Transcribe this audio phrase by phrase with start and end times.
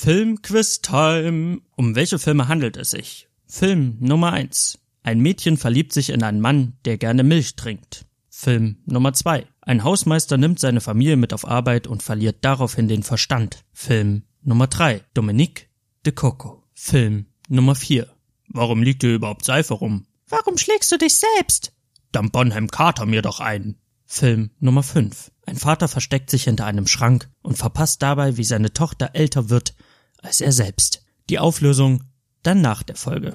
[0.00, 1.60] Film Quiz Time.
[1.74, 3.28] Um welche Filme handelt es sich?
[3.48, 4.78] Film Nummer eins.
[5.02, 8.06] Ein Mädchen verliebt sich in einen Mann, der gerne Milch trinkt.
[8.30, 9.48] Film Nummer zwei.
[9.60, 13.64] Ein Hausmeister nimmt seine Familie mit auf Arbeit und verliert daraufhin den Verstand.
[13.72, 15.02] Film Nummer drei.
[15.14, 15.68] Dominique
[16.06, 16.62] de Coco.
[16.74, 18.06] Film Nummer vier.
[18.46, 20.06] Warum liegt hier überhaupt Seife rum?
[20.28, 21.72] Warum schlägst du dich selbst?
[22.12, 23.74] Dann Bonham Carter mir doch ein.
[24.10, 25.32] Film Nummer 5.
[25.44, 29.74] Ein Vater versteckt sich hinter einem Schrank und verpasst dabei, wie seine Tochter älter wird
[30.22, 31.02] als er selbst.
[31.30, 32.04] Die Auflösung
[32.42, 33.34] dann nach der Folge.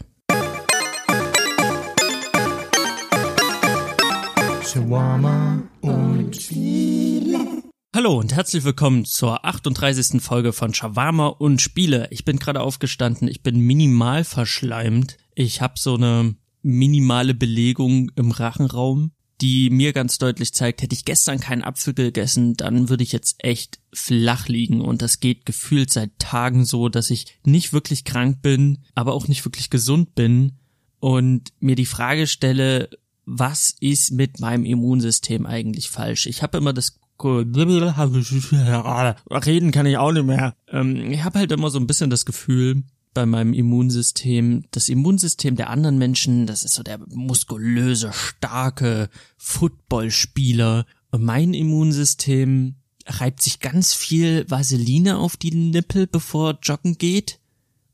[5.82, 7.64] Und Spiele.
[7.96, 10.20] Hallo und herzlich willkommen zur 38.
[10.20, 12.08] Folge von Shawarma und Spiele.
[12.10, 15.18] Ich bin gerade aufgestanden, ich bin minimal verschleimt.
[15.36, 19.12] Ich habe so eine minimale Belegung im Rachenraum
[19.44, 23.44] die mir ganz deutlich zeigt, hätte ich gestern keinen Apfel gegessen, dann würde ich jetzt
[23.44, 28.42] echt flach liegen und das geht gefühlt seit Tagen so, dass ich nicht wirklich krank
[28.42, 30.54] bin, aber auch nicht wirklich gesund bin
[31.02, 32.90] und mir die Frage stelle,
[33.26, 36.26] was ist mit meinem Immunsystem eigentlich falsch?
[36.26, 37.02] Ich habe immer das
[39.30, 40.56] Reden kann ich auch nicht mehr.
[40.70, 42.84] Ähm, ich habe halt immer so ein bisschen das Gefühl,
[43.14, 44.66] bei meinem Immunsystem.
[44.72, 50.86] Das Immunsystem der anderen Menschen, das ist so der muskulöse, starke Footballspieler.
[51.12, 57.40] Und mein Immunsystem reibt sich ganz viel Vaseline auf die Nippel, bevor joggen geht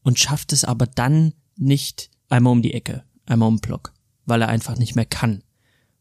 [0.04, 3.94] und schafft es aber dann nicht einmal um die Ecke, einmal um den Block,
[4.26, 5.44] weil er einfach nicht mehr kann.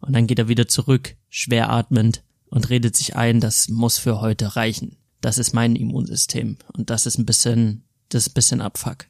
[0.00, 4.20] Und dann geht er wieder zurück, schwer atmend und redet sich ein, das muss für
[4.20, 4.96] heute reichen.
[5.20, 9.06] Das ist mein Immunsystem und das ist ein bisschen das ist ein bisschen Abfuck.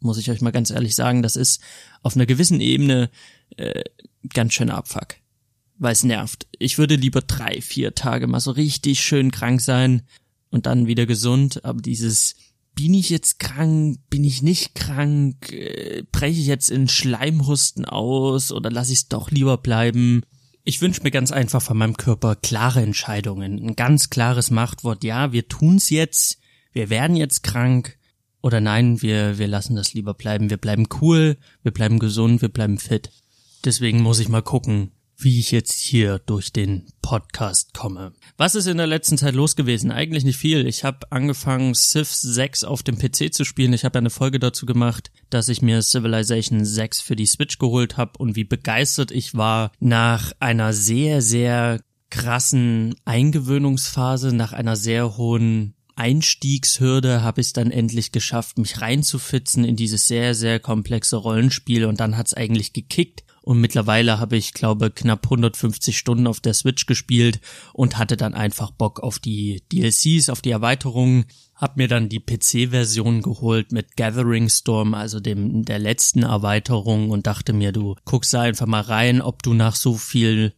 [0.00, 1.62] Muss ich euch mal ganz ehrlich sagen, das ist
[2.02, 3.10] auf einer gewissen Ebene
[3.56, 3.84] äh,
[4.32, 5.16] ganz schön Abfuck.
[5.78, 6.46] Weil es nervt.
[6.58, 10.02] Ich würde lieber drei, vier Tage mal so richtig schön krank sein
[10.50, 12.36] und dann wieder gesund, aber dieses
[12.74, 18.52] bin ich jetzt krank, bin ich nicht krank, äh, breche ich jetzt in Schleimhusten aus
[18.52, 20.22] oder lasse ich es doch lieber bleiben?
[20.64, 25.04] Ich wünsche mir ganz einfach von meinem Körper klare Entscheidungen, ein ganz klares Machtwort.
[25.04, 26.38] Ja, wir tun's jetzt,
[26.72, 27.98] wir werden jetzt krank,
[28.44, 30.50] oder nein, wir, wir lassen das lieber bleiben.
[30.50, 33.08] Wir bleiben cool, wir bleiben gesund, wir bleiben fit.
[33.64, 38.12] Deswegen muss ich mal gucken, wie ich jetzt hier durch den Podcast komme.
[38.36, 39.90] Was ist in der letzten Zeit los gewesen?
[39.90, 40.66] Eigentlich nicht viel.
[40.66, 43.72] Ich habe angefangen, Civ 6 auf dem PC zu spielen.
[43.72, 47.96] Ich habe eine Folge dazu gemacht, dass ich mir Civilization 6 für die Switch geholt
[47.96, 51.80] habe und wie begeistert ich war nach einer sehr, sehr
[52.10, 59.64] krassen Eingewöhnungsphase, nach einer sehr hohen Einstiegshürde habe ich es dann endlich geschafft, mich reinzufitzen
[59.64, 63.24] in dieses sehr, sehr komplexe Rollenspiel und dann hat's eigentlich gekickt.
[63.42, 67.40] Und mittlerweile habe ich, glaube, knapp 150 Stunden auf der Switch gespielt
[67.74, 71.26] und hatte dann einfach Bock auf die DLCs, auf die Erweiterungen.
[71.54, 77.26] Hab mir dann die PC-Version geholt mit Gathering Storm, also dem der letzten Erweiterung und
[77.26, 80.54] dachte mir, du guckst da einfach mal rein, ob du nach so viel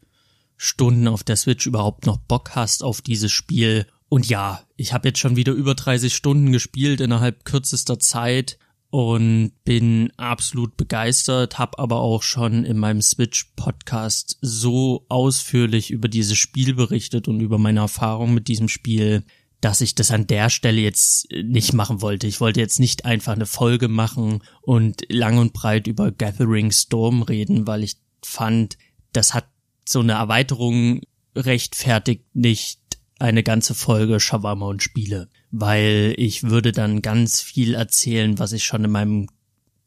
[0.56, 5.08] Stunden auf der Switch überhaupt noch Bock hast auf dieses Spiel und ja, ich habe
[5.08, 8.58] jetzt schon wieder über 30 Stunden gespielt innerhalb kürzester Zeit
[8.90, 16.38] und bin absolut begeistert, habe aber auch schon in meinem Switch-Podcast so ausführlich über dieses
[16.38, 19.24] Spiel berichtet und über meine Erfahrung mit diesem Spiel,
[19.60, 22.28] dass ich das an der Stelle jetzt nicht machen wollte.
[22.28, 27.22] Ich wollte jetzt nicht einfach eine Folge machen und lang und breit über Gathering Storm
[27.22, 28.78] reden, weil ich fand,
[29.12, 29.48] das hat
[29.84, 31.00] so eine Erweiterung
[31.34, 32.80] rechtfertigt nicht
[33.18, 38.64] eine ganze Folge Shawarma und Spiele, weil ich würde dann ganz viel erzählen, was ich
[38.64, 39.28] schon in meinem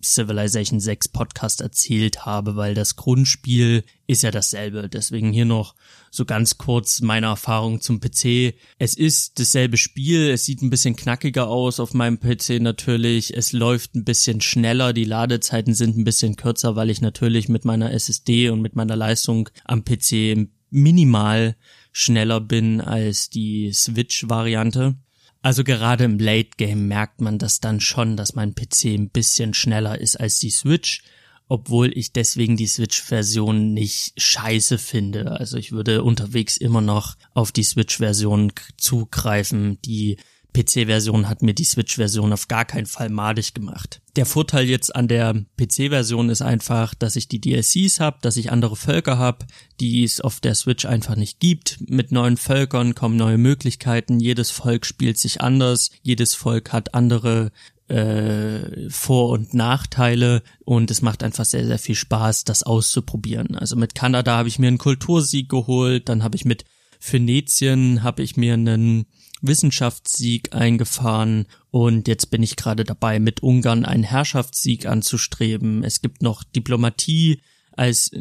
[0.01, 4.87] Civilization 6 Podcast erzählt habe, weil das Grundspiel ist ja dasselbe.
[4.87, 5.75] Deswegen hier noch
[6.09, 8.55] so ganz kurz meine Erfahrung zum PC.
[8.77, 13.51] Es ist dasselbe Spiel, es sieht ein bisschen knackiger aus auf meinem PC natürlich, es
[13.51, 17.91] läuft ein bisschen schneller, die Ladezeiten sind ein bisschen kürzer, weil ich natürlich mit meiner
[17.91, 21.55] SSD und mit meiner Leistung am PC minimal
[21.91, 24.95] schneller bin als die Switch-Variante.
[25.41, 29.53] Also gerade im Late Game merkt man das dann schon, dass mein PC ein bisschen
[29.53, 31.01] schneller ist als die Switch,
[31.47, 35.31] obwohl ich deswegen die Switch-Version nicht scheiße finde.
[35.31, 40.17] Also ich würde unterwegs immer noch auf die Switch-Version zugreifen, die
[40.53, 44.01] PC-Version hat mir die Switch-Version auf gar keinen Fall madig gemacht.
[44.15, 48.51] Der Vorteil jetzt an der PC-Version ist einfach, dass ich die DLCs habe, dass ich
[48.51, 49.45] andere Völker habe,
[49.79, 51.77] die es auf der Switch einfach nicht gibt.
[51.87, 57.51] Mit neuen Völkern kommen neue Möglichkeiten, jedes Volk spielt sich anders, jedes Volk hat andere
[57.87, 63.55] äh, Vor- und Nachteile und es macht einfach sehr, sehr viel Spaß, das auszuprobieren.
[63.55, 66.65] Also mit Kanada habe ich mir einen Kultursieg geholt, dann habe ich mit
[66.99, 69.05] Venetien habe ich mir einen
[69.41, 75.83] Wissenschaftssieg eingefahren und jetzt bin ich gerade dabei, mit Ungarn einen Herrschaftssieg anzustreben.
[75.83, 77.41] Es gibt noch Diplomatie
[77.71, 78.11] als,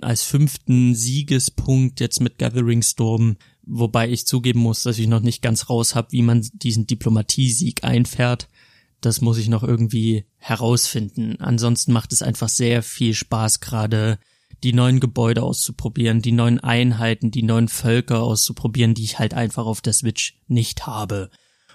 [0.00, 5.42] als fünften Siegespunkt jetzt mit Gathering Storm, wobei ich zugeben muss, dass ich noch nicht
[5.42, 8.48] ganz raus habe, wie man diesen Diplomatiesieg einfährt.
[9.00, 11.36] Das muss ich noch irgendwie herausfinden.
[11.40, 14.18] Ansonsten macht es einfach sehr viel Spaß gerade
[14.62, 19.66] die neuen Gebäude auszuprobieren, die neuen Einheiten, die neuen Völker auszuprobieren, die ich halt einfach
[19.66, 21.30] auf der Switch nicht habe.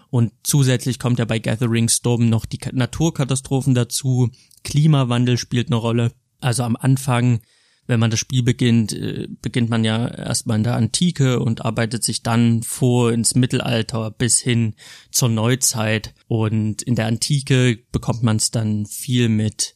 [0.09, 4.29] Und zusätzlich kommt ja bei Gathering Storm noch die Naturkatastrophen dazu.
[4.63, 6.11] Klimawandel spielt eine Rolle.
[6.39, 7.39] Also am Anfang,
[7.87, 12.03] wenn man das Spiel beginnt, äh, beginnt man ja erstmal in der Antike und arbeitet
[12.03, 14.75] sich dann vor ins Mittelalter bis hin
[15.09, 16.13] zur Neuzeit.
[16.27, 19.73] Und in der Antike bekommt man es dann viel mit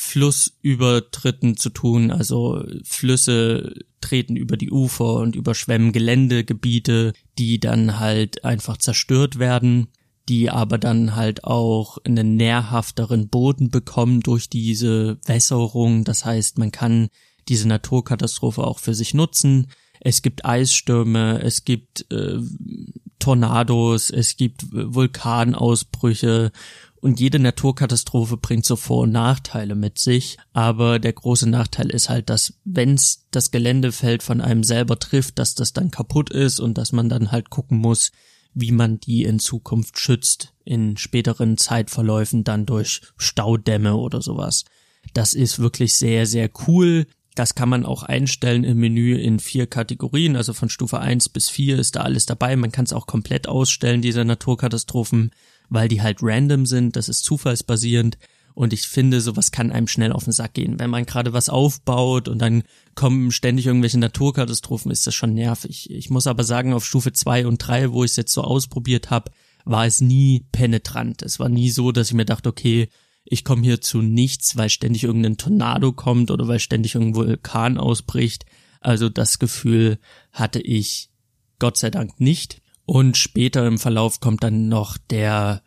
[0.00, 8.44] Flussübertritten zu tun, also Flüsse treten über die Ufer und überschwemmen Geländegebiete, die dann halt
[8.44, 9.88] einfach zerstört werden,
[10.28, 16.04] die aber dann halt auch einen nährhafteren Boden bekommen durch diese Wässerung.
[16.04, 17.08] Das heißt, man kann
[17.48, 19.66] diese Naturkatastrophe auch für sich nutzen.
[19.98, 22.38] Es gibt Eisstürme, es gibt äh,
[23.18, 26.52] Tornados, es gibt Vulkanausbrüche
[27.00, 30.36] und jede Naturkatastrophe bringt so Vor- und Nachteile mit sich.
[30.52, 35.54] Aber der große Nachteil ist halt, dass wenn's das Geländefeld von einem selber trifft, dass
[35.54, 38.10] das dann kaputt ist und dass man dann halt gucken muss,
[38.54, 44.64] wie man die in Zukunft schützt, in späteren Zeitverläufen dann durch Staudämme oder sowas.
[45.14, 47.06] Das ist wirklich sehr, sehr cool.
[47.34, 51.48] Das kann man auch einstellen im Menü in vier Kategorien, also von Stufe 1 bis
[51.48, 52.56] 4 ist da alles dabei.
[52.56, 55.30] Man kann es auch komplett ausstellen, diese Naturkatastrophen
[55.68, 58.18] weil die halt random sind, das ist zufallsbasierend
[58.58, 60.80] und ich finde, sowas kann einem schnell auf den Sack gehen.
[60.80, 62.64] Wenn man gerade was aufbaut und dann
[62.96, 65.88] kommen ständig irgendwelche Naturkatastrophen, ist das schon nervig.
[65.90, 69.10] Ich muss aber sagen, auf Stufe zwei und drei, wo ich es jetzt so ausprobiert
[69.10, 69.30] habe,
[69.64, 71.22] war es nie penetrant.
[71.22, 72.88] Es war nie so, dass ich mir dachte, okay,
[73.24, 77.78] ich komme hier zu nichts, weil ständig irgendein Tornado kommt oder weil ständig irgendein Vulkan
[77.78, 78.44] ausbricht.
[78.80, 79.98] Also das Gefühl
[80.32, 81.10] hatte ich
[81.60, 82.60] Gott sei Dank nicht.
[82.88, 85.60] Und später im Verlauf kommt dann noch der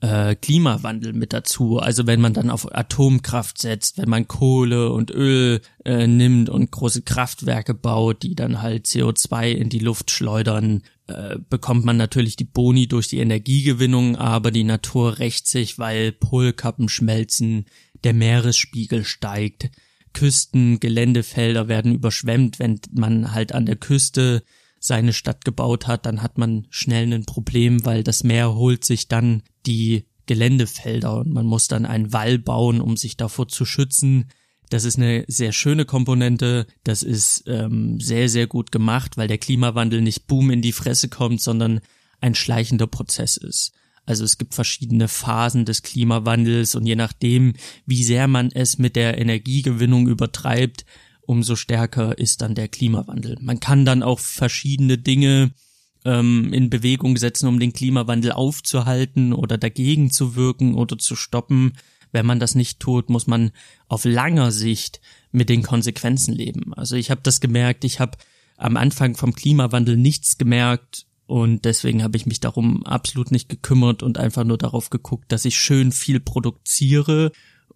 [0.00, 1.78] äh, Klimawandel mit dazu.
[1.78, 6.72] Also wenn man dann auf Atomkraft setzt, wenn man Kohle und Öl äh, nimmt und
[6.72, 12.34] große Kraftwerke baut, die dann halt CO2 in die Luft schleudern, äh, bekommt man natürlich
[12.34, 17.66] die Boni durch die Energiegewinnung, aber die Natur rächt sich, weil Polkappen schmelzen,
[18.02, 19.70] der Meeresspiegel steigt,
[20.12, 24.42] Küsten, Geländefelder werden überschwemmt, wenn man halt an der Küste
[24.84, 29.08] seine Stadt gebaut hat, dann hat man schnell ein Problem, weil das Meer holt sich
[29.08, 34.26] dann die Geländefelder und man muss dann einen Wall bauen, um sich davor zu schützen.
[34.68, 36.66] Das ist eine sehr schöne Komponente.
[36.82, 41.08] Das ist ähm, sehr, sehr gut gemacht, weil der Klimawandel nicht boom in die Fresse
[41.08, 41.80] kommt, sondern
[42.20, 43.72] ein schleichender Prozess ist.
[44.04, 47.54] Also es gibt verschiedene Phasen des Klimawandels und je nachdem,
[47.86, 50.84] wie sehr man es mit der Energiegewinnung übertreibt,
[51.26, 53.36] umso stärker ist dann der Klimawandel.
[53.40, 55.52] Man kann dann auch verschiedene Dinge
[56.04, 61.72] ähm, in Bewegung setzen, um den Klimawandel aufzuhalten oder dagegen zu wirken oder zu stoppen.
[62.12, 63.50] Wenn man das nicht tut, muss man
[63.88, 65.00] auf langer Sicht
[65.32, 66.72] mit den Konsequenzen leben.
[66.74, 68.18] Also ich habe das gemerkt, ich habe
[68.56, 74.02] am Anfang vom Klimawandel nichts gemerkt und deswegen habe ich mich darum absolut nicht gekümmert
[74.02, 77.32] und einfach nur darauf geguckt, dass ich schön viel produziere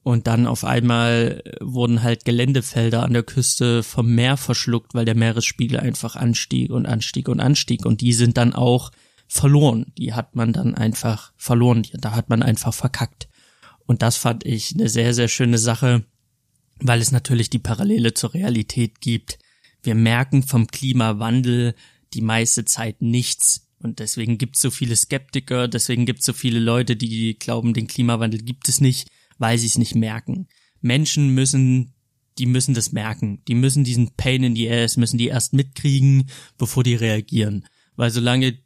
[0.08, 5.14] und dann auf einmal wurden halt Geländefelder an der Küste vom Meer verschluckt, weil der
[5.14, 7.84] Meeresspiegel einfach anstieg und anstieg und anstieg.
[7.84, 8.90] Und die sind dann auch
[9.26, 9.92] verloren.
[9.98, 11.86] Die hat man dann einfach verloren.
[11.92, 13.28] Da hat man einfach verkackt.
[13.84, 16.06] Und das fand ich eine sehr, sehr schöne Sache,
[16.80, 19.38] weil es natürlich die Parallele zur Realität gibt.
[19.82, 21.74] Wir merken vom Klimawandel
[22.14, 23.68] die meiste Zeit nichts.
[23.78, 27.74] Und deswegen gibt es so viele Skeptiker, deswegen gibt es so viele Leute, die glauben,
[27.74, 30.48] den Klimawandel gibt es nicht weil sie es nicht merken.
[30.80, 31.94] Menschen müssen,
[32.38, 33.42] die müssen das merken.
[33.48, 37.64] Die müssen diesen Pain in the ass, müssen die erst mitkriegen, bevor die reagieren.
[37.96, 38.58] Weil solange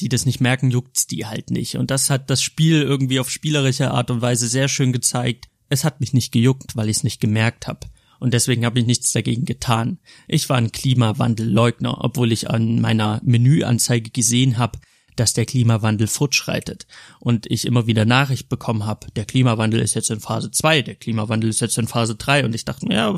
[0.00, 1.76] die das nicht merken, juckt's die halt nicht.
[1.76, 5.46] Und das hat das Spiel irgendwie auf spielerische Art und Weise sehr schön gezeigt.
[5.68, 7.86] Es hat mich nicht gejuckt, weil ich es nicht gemerkt habe.
[8.18, 9.98] Und deswegen habe ich nichts dagegen getan.
[10.28, 14.78] Ich war ein Klimawandelleugner, obwohl ich an meiner Menüanzeige gesehen habe,
[15.16, 16.86] dass der Klimawandel fortschreitet.
[17.18, 20.94] Und ich immer wieder Nachricht bekommen habe, der Klimawandel ist jetzt in Phase 2, der
[20.94, 23.16] Klimawandel ist jetzt in Phase 3 und ich dachte ja,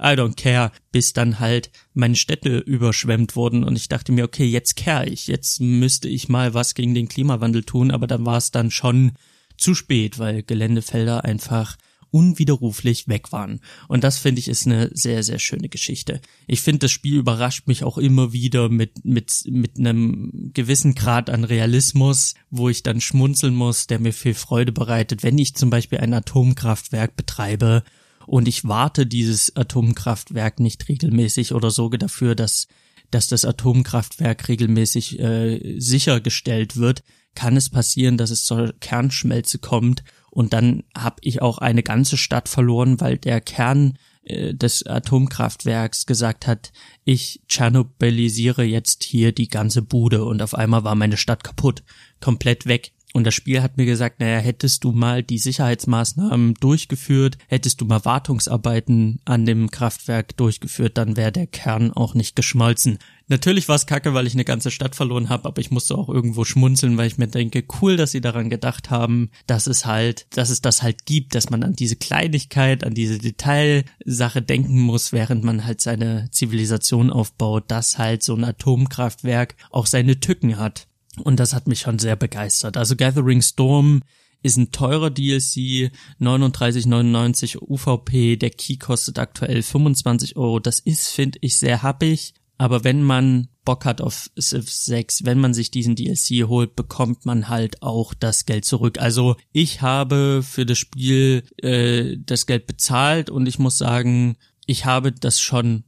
[0.00, 3.64] I don't care, bis dann halt meine Städte überschwemmt wurden.
[3.64, 7.08] Und ich dachte mir, okay, jetzt care ich, jetzt müsste ich mal was gegen den
[7.08, 9.12] Klimawandel tun, aber dann war es dann schon
[9.56, 11.76] zu spät, weil Geländefelder einfach
[12.10, 13.60] unwiderruflich weg waren.
[13.88, 16.20] Und das finde ich ist eine sehr, sehr schöne Geschichte.
[16.46, 21.30] Ich finde, das Spiel überrascht mich auch immer wieder mit, mit, mit einem gewissen Grad
[21.30, 25.70] an Realismus, wo ich dann schmunzeln muss, der mir viel Freude bereitet, wenn ich zum
[25.70, 27.82] Beispiel ein Atomkraftwerk betreibe
[28.26, 32.68] und ich warte dieses Atomkraftwerk nicht regelmäßig oder sorge dafür, dass
[33.10, 37.02] dass das Atomkraftwerk regelmäßig äh, sichergestellt wird,
[37.34, 42.16] kann es passieren, dass es zur Kernschmelze kommt und dann habe ich auch eine ganze
[42.16, 46.72] Stadt verloren, weil der Kern äh, des Atomkraftwerks gesagt hat,
[47.04, 51.82] ich tschernobylisiere jetzt hier die ganze Bude und auf einmal war meine Stadt kaputt,
[52.20, 52.92] komplett weg.
[53.18, 57.84] Und das Spiel hat mir gesagt, naja, hättest du mal die Sicherheitsmaßnahmen durchgeführt, hättest du
[57.84, 63.00] mal Wartungsarbeiten an dem Kraftwerk durchgeführt, dann wäre der Kern auch nicht geschmolzen.
[63.26, 66.08] Natürlich war es kacke, weil ich eine ganze Stadt verloren habe, aber ich musste auch
[66.08, 70.28] irgendwo schmunzeln, weil ich mir denke, cool, dass sie daran gedacht haben, dass es halt,
[70.36, 75.12] dass es das halt gibt, dass man an diese Kleinigkeit, an diese Detailsache denken muss,
[75.12, 80.86] während man halt seine Zivilisation aufbaut, dass halt so ein Atomkraftwerk auch seine Tücken hat.
[81.20, 82.76] Und das hat mich schon sehr begeistert.
[82.76, 84.02] Also Gathering Storm
[84.42, 90.60] ist ein teurer DLC, 39,99 UVP, der Key kostet aktuell 25 Euro.
[90.60, 92.34] Das ist, finde ich, sehr happig.
[92.56, 97.24] Aber wenn man Bock hat auf Civ 6, wenn man sich diesen DLC holt, bekommt
[97.24, 98.98] man halt auch das Geld zurück.
[98.98, 104.86] Also ich habe für das Spiel äh, das Geld bezahlt und ich muss sagen, ich
[104.86, 105.84] habe das schon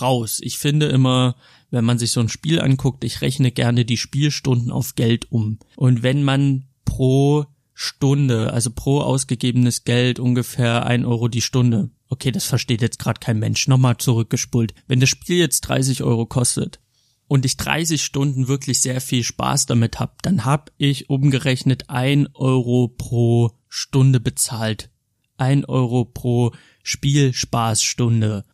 [0.00, 0.38] raus.
[0.42, 1.36] Ich finde immer,
[1.74, 5.58] wenn man sich so ein Spiel anguckt, ich rechne gerne die Spielstunden auf Geld um.
[5.76, 11.90] Und wenn man pro Stunde, also pro ausgegebenes Geld ungefähr ein Euro die Stunde.
[12.08, 13.66] Okay, das versteht jetzt gerade kein Mensch.
[13.66, 14.72] Nochmal zurückgespult.
[14.86, 16.78] Wenn das Spiel jetzt 30 Euro kostet
[17.26, 22.28] und ich 30 Stunden wirklich sehr viel Spaß damit hab, dann hab ich umgerechnet ein
[22.34, 24.90] Euro pro Stunde bezahlt.
[25.36, 26.52] Ein Euro pro
[26.84, 28.44] Spielspaßstunde.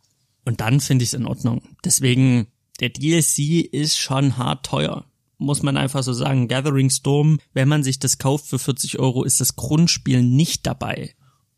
[0.45, 1.61] Und dann finde ich es in Ordnung.
[1.85, 2.47] Deswegen
[2.81, 5.05] der DLC ist schon hart teuer.
[5.37, 6.47] Muss man einfach so sagen.
[6.47, 11.15] Gathering Storm, wenn man sich das kauft für 40 Euro, ist das Grundspiel nicht dabei.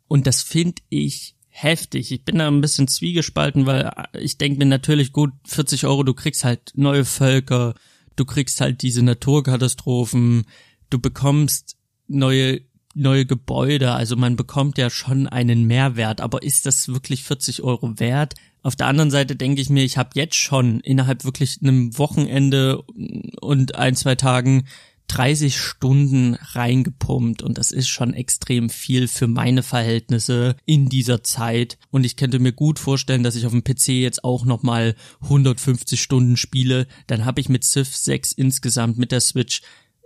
[0.08, 2.12] Und das finde ich heftig.
[2.12, 6.14] Ich bin da ein bisschen zwiegespalten, weil ich denke mir natürlich, gut, 40 Euro, du
[6.14, 7.76] kriegst halt neue Völker,
[8.16, 10.46] du kriegst halt diese Naturkatastrophen,
[10.90, 11.78] du bekommst
[12.08, 12.62] neue
[12.96, 18.00] neue Gebäude, also man bekommt ja schon einen Mehrwert, aber ist das wirklich 40 Euro
[18.00, 18.36] wert?
[18.64, 22.82] Auf der anderen Seite denke ich mir, ich habe jetzt schon innerhalb wirklich einem Wochenende
[23.42, 24.64] und ein, zwei Tagen
[25.08, 31.78] 30 Stunden reingepumpt und das ist schon extrem viel für meine Verhältnisse in dieser Zeit.
[31.92, 36.02] Und ich könnte mir gut vorstellen, dass ich auf dem PC jetzt auch nochmal 150
[36.02, 39.62] Stunden spiele, dann habe ich mit Civ 6 insgesamt mit der Switch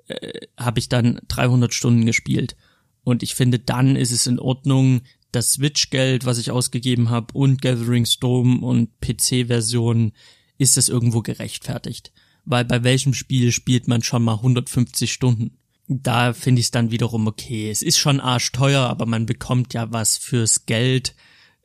[0.07, 2.55] äh, habe ich dann 300 Stunden gespielt.
[3.03, 7.61] Und ich finde dann ist es in Ordnung, das Switch-Geld, was ich ausgegeben habe und
[7.61, 10.13] Gathering Storm und PC-Version,
[10.57, 12.11] ist das irgendwo gerechtfertigt.
[12.45, 15.57] Weil bei welchem Spiel spielt man schon mal 150 Stunden?
[15.87, 17.69] Da finde ich es dann wiederum okay.
[17.69, 21.15] Es ist schon arschteuer, aber man bekommt ja was fürs Geld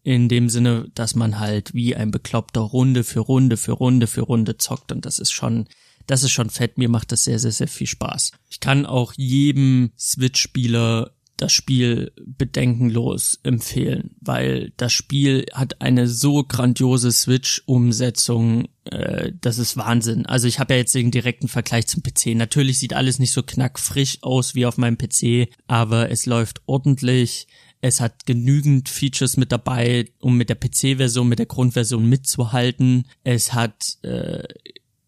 [0.04, 4.23] in dem Sinne, dass man halt wie ein bekloppter Runde für Runde für Runde für
[4.23, 5.69] Runde zockt und das ist schon,
[6.07, 6.78] das ist schon fett.
[6.78, 8.33] Mir macht das sehr, sehr, sehr viel Spaß.
[8.50, 16.44] Ich kann auch jedem Switch-Spieler das Spiel bedenkenlos empfehlen, weil das Spiel hat eine so
[16.44, 20.25] grandiose Switch-Umsetzung, äh, das ist Wahnsinn.
[20.25, 22.37] Also ich habe ja jetzt den direkten Vergleich zum PC.
[22.37, 27.49] Natürlich sieht alles nicht so knackfrisch aus wie auf meinem PC, aber es läuft ordentlich.
[27.80, 33.08] Es hat genügend Features mit dabei, um mit der PC-Version, mit der Grundversion mitzuhalten.
[33.25, 34.44] Es hat, äh,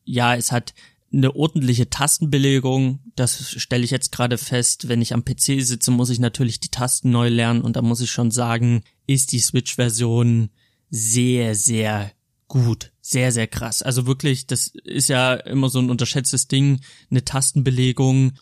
[0.05, 0.75] ja, es hat
[1.15, 3.01] eine ordentliche Tastenbelegung.
[3.15, 4.89] Das stelle ich jetzt gerade fest.
[4.89, 8.01] Wenn ich am PC sitze, muss ich natürlich die Tasten neu lernen und da muss
[8.01, 10.51] ich schon sagen, ist die Switch-Version
[10.91, 12.13] sehr, sehr
[12.49, 12.93] gut.
[13.01, 13.83] Sehr, sehr krass.
[13.83, 16.81] Also wirklich, das ist ja immer so ein unterschätztes Ding.
[17.11, 18.33] Eine Tastenbelegung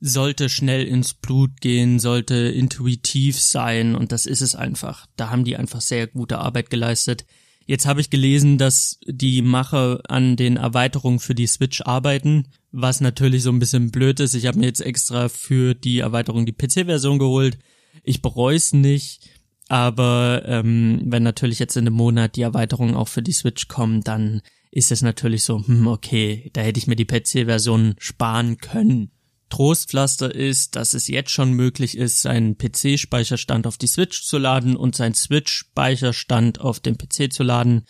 [0.00, 5.06] sollte schnell ins Blut gehen, sollte intuitiv sein und das ist es einfach.
[5.16, 7.24] Da haben die einfach sehr gute Arbeit geleistet.
[7.66, 13.00] Jetzt habe ich gelesen, dass die Macher an den Erweiterungen für die Switch arbeiten, was
[13.00, 14.34] natürlich so ein bisschen blöd ist.
[14.34, 17.58] Ich habe mir jetzt extra für die Erweiterung die PC-Version geholt.
[18.02, 19.30] Ich bereue es nicht,
[19.68, 24.02] aber ähm, wenn natürlich jetzt in einem Monat die Erweiterungen auch für die Switch kommen,
[24.02, 29.10] dann ist es natürlich so, hm, okay, da hätte ich mir die PC-Version sparen können.
[29.50, 34.76] Trostpflaster ist, dass es jetzt schon möglich ist, seinen PC-Speicherstand auf die Switch zu laden
[34.76, 37.84] und seinen Switch-Speicherstand auf den PC zu laden.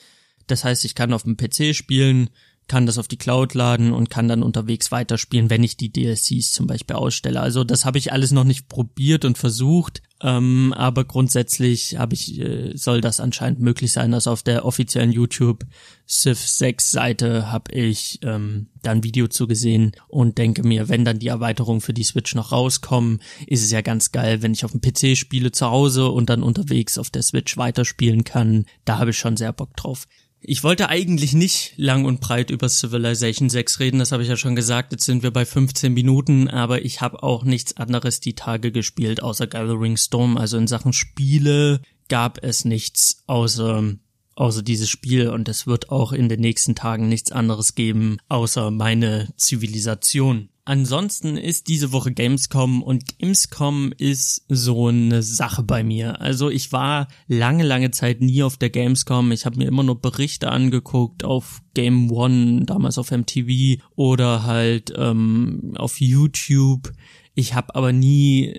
[0.47, 2.31] Das heißt, ich kann auf dem PC spielen,
[2.67, 6.53] kann das auf die Cloud laden und kann dann unterwegs weiterspielen, wenn ich die DLCs
[6.53, 7.41] zum Beispiel ausstelle.
[7.41, 12.41] Also das habe ich alles noch nicht probiert und versucht, ähm, aber grundsätzlich habe ich,
[12.41, 14.15] äh, soll das anscheinend möglich sein.
[14.15, 15.67] Also auf der offiziellen YouTube
[16.09, 21.05] Civ 6 Seite habe ich ähm, da ein Video zu gesehen und denke mir, wenn
[21.05, 24.65] dann die Erweiterungen für die Switch noch rauskommen, ist es ja ganz geil, wenn ich
[24.65, 28.65] auf dem PC spiele zu Hause und dann unterwegs auf der Switch weiterspielen kann.
[28.87, 30.07] Da habe ich schon sehr Bock drauf.
[30.47, 34.37] Ich wollte eigentlich nicht lang und breit über Civilization 6 reden, das habe ich ja
[34.37, 38.35] schon gesagt, jetzt sind wir bei 15 Minuten, aber ich habe auch nichts anderes die
[38.35, 43.95] Tage gespielt außer Gathering Storm, also in Sachen Spiele gab es nichts außer
[44.35, 48.71] außer dieses Spiel und es wird auch in den nächsten Tagen nichts anderes geben außer
[48.71, 50.51] meine Zivilisation.
[50.67, 56.23] Ansonsten ist diese Woche Gamescom und Gamescom ist so eine Sache bei mir.
[56.23, 59.31] Also ich war lange, lange Zeit nie auf der Gamescom.
[59.33, 64.91] Ich habe mir immer nur Berichte angeguckt auf Game One, damals auf MTV oder halt
[64.97, 66.93] ähm, auf YouTube.
[67.35, 68.55] Ich habe aber nie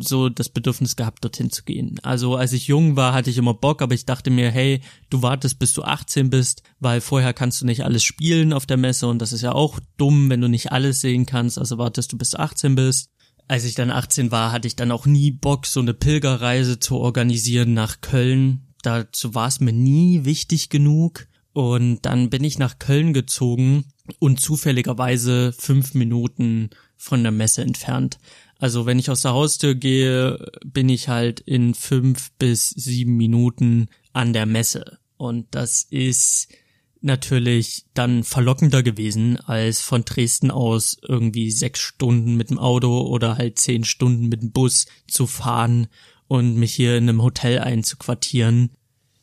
[0.00, 1.98] so das Bedürfnis gehabt, dorthin zu gehen.
[2.02, 5.22] Also als ich jung war, hatte ich immer Bock, aber ich dachte mir, hey, du
[5.22, 9.06] wartest, bis du 18 bist, weil vorher kannst du nicht alles spielen auf der Messe
[9.06, 12.18] und das ist ja auch dumm, wenn du nicht alles sehen kannst, also wartest du
[12.18, 13.10] bis du 18 bist.
[13.48, 16.96] Als ich dann 18 war, hatte ich dann auch nie Bock, so eine Pilgerreise zu
[16.96, 18.66] organisieren nach Köln.
[18.82, 21.28] Dazu war es mir nie wichtig genug.
[21.52, 23.86] Und dann bin ich nach Köln gezogen
[24.18, 28.18] und zufälligerweise fünf Minuten von der Messe entfernt.
[28.58, 33.88] Also wenn ich aus der Haustür gehe, bin ich halt in fünf bis sieben Minuten
[34.12, 34.98] an der Messe.
[35.18, 36.48] Und das ist
[37.02, 43.36] natürlich dann verlockender gewesen, als von Dresden aus irgendwie sechs Stunden mit dem Auto oder
[43.36, 45.88] halt zehn Stunden mit dem Bus zu fahren
[46.26, 48.70] und mich hier in einem Hotel einzuquartieren.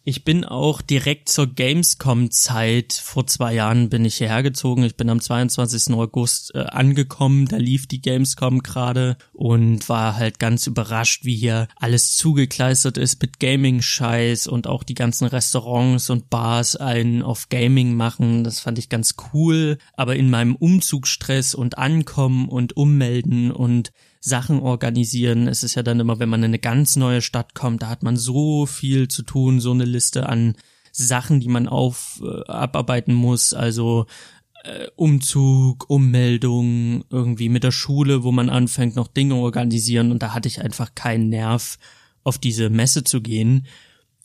[0.05, 4.83] Ich bin auch direkt zur Gamescom-Zeit, vor zwei Jahren bin ich hierher gezogen.
[4.83, 5.93] Ich bin am 22.
[5.93, 11.69] August äh, angekommen, da lief die Gamescom gerade und war halt ganz überrascht, wie hier
[11.77, 17.95] alles zugekleistert ist mit Gaming-Scheiß und auch die ganzen Restaurants und Bars einen auf Gaming
[17.95, 18.43] machen.
[18.43, 19.77] Das fand ich ganz cool.
[19.93, 23.93] Aber in meinem Umzugsstress und Ankommen und Ummelden und
[24.25, 25.49] Sachen organisieren.
[25.49, 28.03] Es ist ja dann immer, wenn man in eine ganz neue Stadt kommt, da hat
[28.03, 30.55] man so viel zu tun, so eine Liste an
[30.93, 33.53] Sachen, die man auf äh, abarbeiten muss.
[33.53, 34.05] Also
[34.63, 40.09] äh, Umzug, Ummeldung, irgendwie mit der Schule, wo man anfängt, noch Dinge organisieren.
[40.13, 41.77] Und da hatte ich einfach keinen Nerv,
[42.23, 43.67] auf diese Messe zu gehen.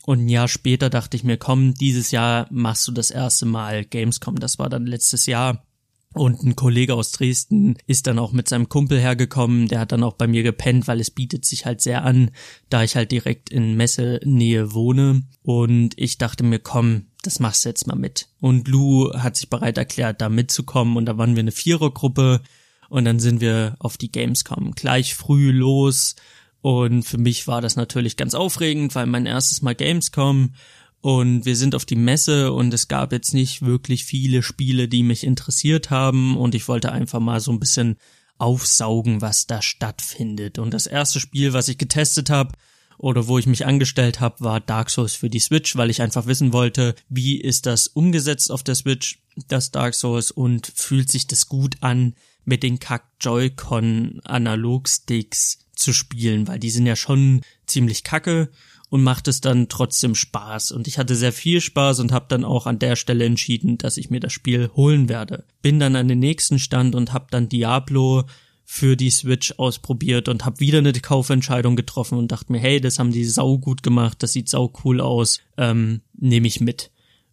[0.06, 3.84] Und ein Jahr später dachte ich mir, komm, dieses Jahr machst du das erste Mal
[3.84, 4.38] Gamescom.
[4.38, 5.64] Das war dann letztes Jahr.
[6.14, 10.02] Und ein Kollege aus Dresden ist dann auch mit seinem Kumpel hergekommen, der hat dann
[10.02, 12.30] auch bei mir gepennt, weil es bietet sich halt sehr an,
[12.70, 15.22] da ich halt direkt in Messenähe wohne.
[15.42, 18.28] Und ich dachte mir, komm, das machst du jetzt mal mit.
[18.40, 22.40] Und Lou hat sich bereit erklärt, da mitzukommen und da waren wir eine Vierergruppe
[22.88, 26.16] und dann sind wir auf die Gamescom gleich früh los
[26.60, 30.54] und für mich war das natürlich ganz aufregend, weil mein erstes Mal Gamescom
[31.00, 35.02] und wir sind auf die Messe und es gab jetzt nicht wirklich viele Spiele, die
[35.02, 37.96] mich interessiert haben und ich wollte einfach mal so ein bisschen
[38.38, 40.58] aufsaugen, was da stattfindet.
[40.58, 42.52] Und das erste Spiel, was ich getestet habe
[42.96, 46.26] oder wo ich mich angestellt habe, war Dark Souls für die Switch, weil ich einfach
[46.26, 51.26] wissen wollte, wie ist das umgesetzt auf der Switch, das Dark Souls und fühlt sich
[51.26, 57.42] das gut an, mit den Kack Joy-Con Analogsticks zu spielen, weil die sind ja schon
[57.66, 58.50] ziemlich kacke
[58.90, 60.72] und macht es dann trotzdem Spaß.
[60.72, 63.96] Und ich hatte sehr viel Spaß und habe dann auch an der Stelle entschieden, dass
[63.96, 65.44] ich mir das Spiel holen werde.
[65.62, 68.24] Bin dann an den nächsten Stand und habe dann Diablo
[68.64, 72.98] für die Switch ausprobiert und habe wieder eine Kaufentscheidung getroffen und dachte mir, hey, das
[72.98, 76.90] haben die sau gut gemacht, das sieht sau cool aus, ähm, nehme ich mit.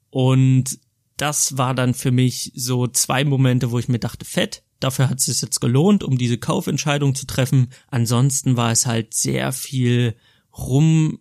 [0.10, 0.80] Und
[1.18, 5.20] das war dann für mich so zwei Momente, wo ich mir dachte, fett, dafür hat
[5.20, 7.68] es sich jetzt gelohnt, um diese Kaufentscheidung zu treffen.
[7.88, 10.15] Ansonsten war es halt sehr viel
[10.58, 11.20] rum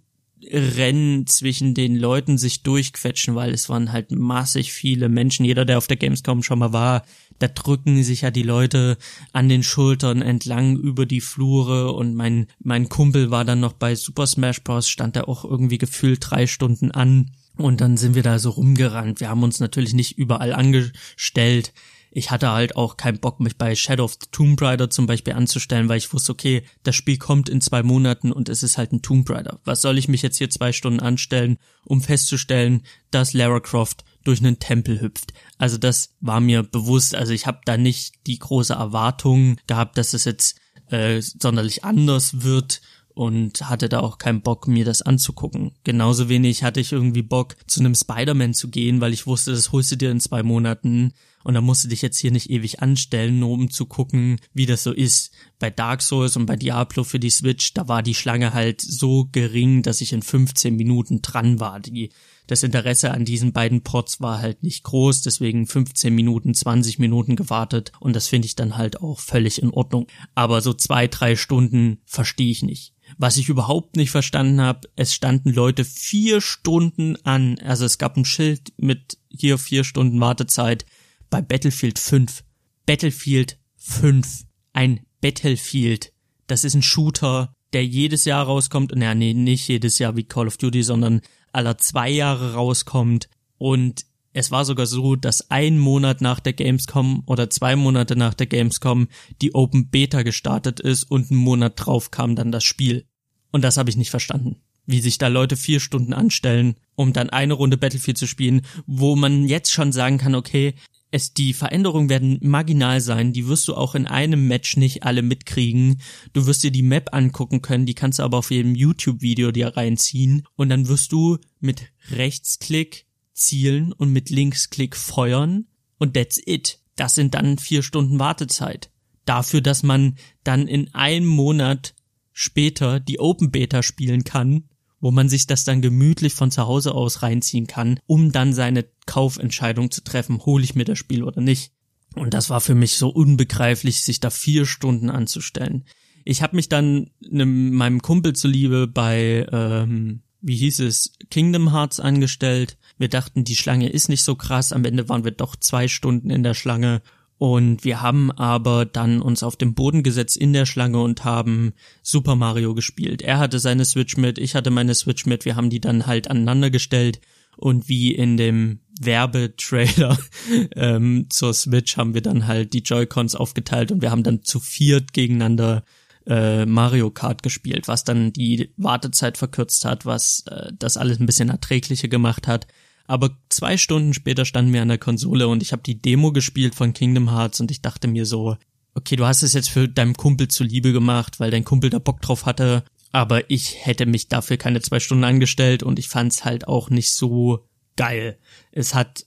[0.50, 5.44] Rennen zwischen den Leuten sich durchquetschen, weil es waren halt massig viele Menschen.
[5.44, 7.04] Jeder, der auf der Gamescom schon mal war,
[7.38, 8.96] da drücken sich ja die Leute
[9.32, 13.94] an den Schultern entlang über die Flure und mein, mein Kumpel war dann noch bei
[13.94, 14.88] Super Smash Bros.
[14.88, 17.30] stand da auch irgendwie gefühlt drei Stunden an.
[17.56, 19.20] Und dann sind wir da so rumgerannt.
[19.20, 21.72] Wir haben uns natürlich nicht überall angestellt
[22.14, 25.34] ich hatte halt auch keinen Bock, mich bei Shadow of the Tomb Raider zum Beispiel
[25.34, 28.92] anzustellen, weil ich wusste, okay, das Spiel kommt in zwei Monaten und es ist halt
[28.92, 29.58] ein Tomb Raider.
[29.64, 34.40] Was soll ich mich jetzt hier zwei Stunden anstellen, um festzustellen, dass Lara Croft durch
[34.40, 35.34] einen Tempel hüpft.
[35.58, 37.14] Also das war mir bewusst.
[37.14, 42.42] Also ich habe da nicht die große Erwartung gehabt, dass es jetzt äh, sonderlich anders
[42.42, 42.80] wird
[43.14, 45.72] und hatte da auch keinen Bock, mir das anzugucken.
[45.84, 49.70] Genauso wenig hatte ich irgendwie Bock, zu einem Spider-Man zu gehen, weil ich wusste, das
[49.70, 51.12] holst du dir in zwei Monaten
[51.44, 54.66] und dann musst du dich jetzt hier nicht ewig anstellen, nur um zu gucken, wie
[54.66, 55.30] das so ist.
[55.58, 59.28] Bei Dark Souls und bei Diablo für die Switch, da war die Schlange halt so
[59.30, 61.78] gering, dass ich in 15 Minuten dran war.
[61.80, 62.10] Die
[62.46, 67.36] das Interesse an diesen beiden Pots war halt nicht groß, deswegen 15 Minuten, 20 Minuten
[67.36, 70.08] gewartet und das finde ich dann halt auch völlig in Ordnung.
[70.34, 72.92] Aber so zwei, drei Stunden verstehe ich nicht.
[73.16, 78.16] Was ich überhaupt nicht verstanden habe, es standen Leute vier Stunden an, also es gab
[78.16, 80.84] ein Schild mit hier vier Stunden Wartezeit
[81.30, 82.44] bei Battlefield 5.
[82.86, 84.44] Battlefield 5.
[84.72, 86.12] Ein Battlefield.
[86.46, 88.94] Das ist ein Shooter, der jedes Jahr rauskommt.
[88.94, 91.20] Naja, nee, nicht jedes Jahr wie Call of Duty, sondern
[91.52, 93.28] aller zwei Jahre rauskommt.
[93.58, 98.34] Und es war sogar so, dass ein Monat nach der Gamescom oder zwei Monate nach
[98.34, 99.08] der Gamescom
[99.40, 103.06] die Open Beta gestartet ist und einen Monat drauf kam dann das Spiel.
[103.52, 104.56] Und das habe ich nicht verstanden.
[104.86, 109.14] Wie sich da Leute vier Stunden anstellen, um dann eine Runde Battlefield zu spielen, wo
[109.14, 110.74] man jetzt schon sagen kann, okay,
[111.14, 115.22] es, die Veränderungen werden marginal sein, die wirst du auch in einem Match nicht alle
[115.22, 116.00] mitkriegen.
[116.32, 119.76] Du wirst dir die Map angucken können, die kannst du aber auf jedem YouTube-Video dir
[119.76, 125.66] reinziehen und dann wirst du mit Rechtsklick zielen und mit Linksklick feuern
[125.98, 126.80] und that's it.
[126.96, 128.90] Das sind dann vier Stunden Wartezeit.
[129.24, 131.94] Dafür, dass man dann in einem Monat
[132.32, 134.64] später die Open Beta spielen kann
[135.04, 138.86] wo man sich das dann gemütlich von zu Hause aus reinziehen kann, um dann seine
[139.04, 141.72] Kaufentscheidung zu treffen, hole ich mir das Spiel oder nicht.
[142.14, 145.84] Und das war für mich so unbegreiflich, sich da vier Stunden anzustellen.
[146.24, 152.00] Ich habe mich dann nem, meinem Kumpel zuliebe bei, ähm, wie hieß es, Kingdom Hearts
[152.00, 152.78] angestellt.
[152.96, 154.72] Wir dachten, die Schlange ist nicht so krass.
[154.72, 157.02] Am Ende waren wir doch zwei Stunden in der Schlange
[157.38, 161.72] und wir haben aber dann uns auf den Boden gesetzt in der Schlange und haben
[162.02, 163.22] Super Mario gespielt.
[163.22, 166.30] Er hatte seine Switch mit, ich hatte meine Switch mit, wir haben die dann halt
[166.30, 167.20] aneinander gestellt
[167.56, 170.16] und wie in dem Werbetrailer
[170.76, 174.60] ähm, zur Switch haben wir dann halt die Joy-Cons aufgeteilt und wir haben dann zu
[174.60, 175.84] viert gegeneinander
[176.26, 181.26] äh, Mario Kart gespielt, was dann die Wartezeit verkürzt hat, was äh, das alles ein
[181.26, 182.66] bisschen erträglicher gemacht hat.
[183.06, 186.74] Aber zwei Stunden später standen wir an der Konsole und ich habe die Demo gespielt
[186.74, 188.56] von Kingdom Hearts und ich dachte mir so,
[188.94, 192.22] okay, du hast es jetzt für deinem Kumpel zuliebe gemacht, weil dein Kumpel da Bock
[192.22, 196.66] drauf hatte, aber ich hätte mich dafür keine zwei Stunden angestellt und ich fand's halt
[196.66, 198.38] auch nicht so geil.
[198.72, 199.26] Es hat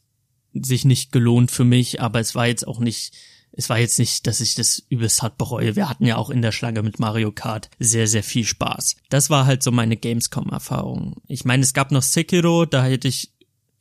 [0.53, 3.13] sich nicht gelohnt für mich, aber es war jetzt auch nicht,
[3.51, 5.75] es war jetzt nicht, dass ich das übelst hart bereue.
[5.75, 8.95] Wir hatten ja auch in der Schlange mit Mario Kart sehr, sehr viel Spaß.
[9.09, 11.21] Das war halt so meine Gamescom-Erfahrung.
[11.27, 13.31] Ich meine, es gab noch Sekiro, da hätte ich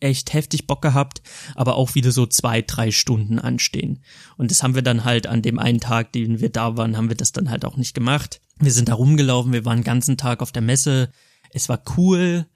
[0.07, 1.23] echt heftig Bock gehabt,
[1.55, 4.03] aber auch wieder so zwei, drei Stunden anstehen.
[4.37, 7.09] Und das haben wir dann halt an dem einen Tag, den wir da waren, haben
[7.09, 8.41] wir das dann halt auch nicht gemacht.
[8.59, 11.11] Wir sind da rumgelaufen, wir waren den ganzen Tag auf der Messe.
[11.51, 12.47] Es war cool,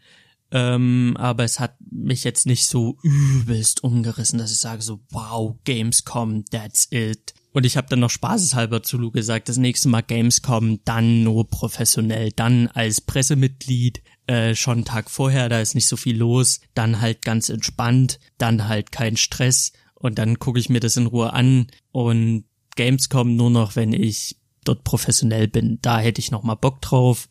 [0.52, 5.56] ähm, aber es hat mich jetzt nicht so übelst umgerissen, dass ich sage so, wow,
[5.64, 7.34] Gamescom, that's it.
[7.52, 11.48] Und ich habe dann noch spaßeshalber zu Lu gesagt, das nächste Mal Gamescom, dann nur
[11.48, 16.60] professionell, dann als Pressemitglied, äh, schon einen Tag vorher, da ist nicht so viel los,
[16.74, 21.06] dann halt ganz entspannt, dann halt kein Stress und dann gucke ich mir das in
[21.06, 22.44] Ruhe an und
[22.76, 25.80] Gamescom nur noch, wenn ich dort professionell bin.
[25.82, 27.28] Da hätte ich noch mal Bock drauf,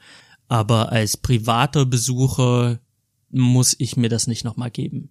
[0.50, 2.82] aber als privater Besucher
[3.30, 5.10] muss ich mir das nicht noch mal geben.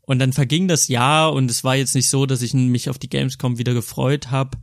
[0.00, 2.98] Und dann verging das Jahr und es war jetzt nicht so, dass ich mich auf
[2.98, 4.56] die Gamescom wieder gefreut habe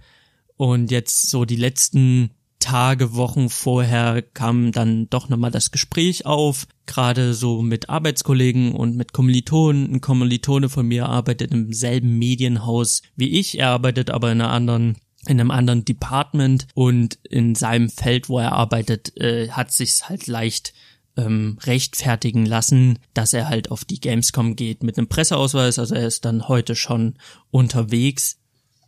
[0.56, 6.68] und jetzt so die letzten Tage, Wochen vorher kam dann doch nochmal das Gespräch auf,
[6.86, 9.94] gerade so mit Arbeitskollegen und mit Kommilitonen.
[9.94, 14.52] Ein Kommilitone von mir arbeitet im selben Medienhaus wie ich, er arbeitet aber in einer
[14.52, 20.08] anderen in einem anderen Department und in seinem Feld, wo er arbeitet, äh, hat sich's
[20.08, 20.74] halt leicht
[21.18, 25.80] ähm, rechtfertigen lassen, dass er halt auf die Gamescom geht mit einem Presseausweis.
[25.80, 27.16] Also er ist dann heute schon
[27.52, 28.38] unterwegs,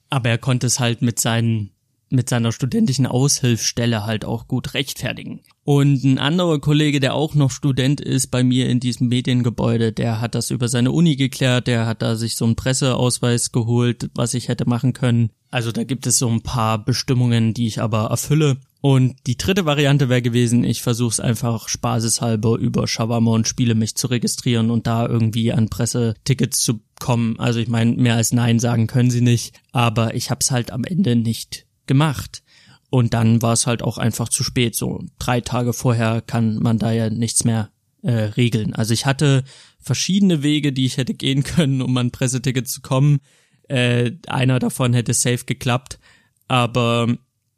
[0.09, 1.71] aber er konnte es halt mit seinen
[2.09, 5.41] mit seiner studentischen Aushilfsstelle halt auch gut rechtfertigen.
[5.63, 10.19] Und ein anderer Kollege, der auch noch Student ist bei mir in diesem Mediengebäude, der
[10.19, 14.33] hat das über seine Uni geklärt, der hat da sich so einen Presseausweis geholt, was
[14.33, 15.29] ich hätte machen können.
[15.51, 18.57] Also da gibt es so ein paar Bestimmungen, die ich aber erfülle.
[18.81, 23.75] Und die dritte Variante wäre gewesen, ich versuche es einfach spaßeshalber über Shawarma und Spiele
[23.75, 27.37] mich zu registrieren und da irgendwie an Pressetickets zu kommen.
[27.39, 30.71] Also ich meine, mehr als Nein sagen können sie nicht, aber ich habe es halt
[30.71, 32.43] am Ende nicht gemacht.
[32.89, 34.75] Und dann war es halt auch einfach zu spät.
[34.75, 37.69] So drei Tage vorher kann man da ja nichts mehr
[38.01, 38.73] äh, regeln.
[38.73, 39.43] Also ich hatte
[39.79, 43.19] verschiedene Wege, die ich hätte gehen können, um an Presseticket zu kommen.
[43.67, 45.99] Äh, einer davon hätte safe geklappt,
[46.47, 47.13] aber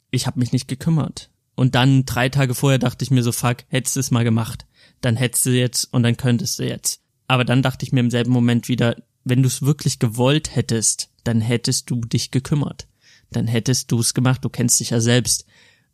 [0.10, 1.30] ich habe mich nicht gekümmert.
[1.56, 4.66] Und dann drei Tage vorher dachte ich mir so, fuck, hättest du es mal gemacht.
[5.02, 7.02] Dann hättest du jetzt und dann könntest du jetzt.
[7.28, 11.12] Aber dann dachte ich mir im selben Moment wieder, wenn du es wirklich gewollt hättest,
[11.24, 12.88] dann hättest du dich gekümmert.
[13.32, 15.46] Dann hättest du es gemacht, du kennst dich ja selbst.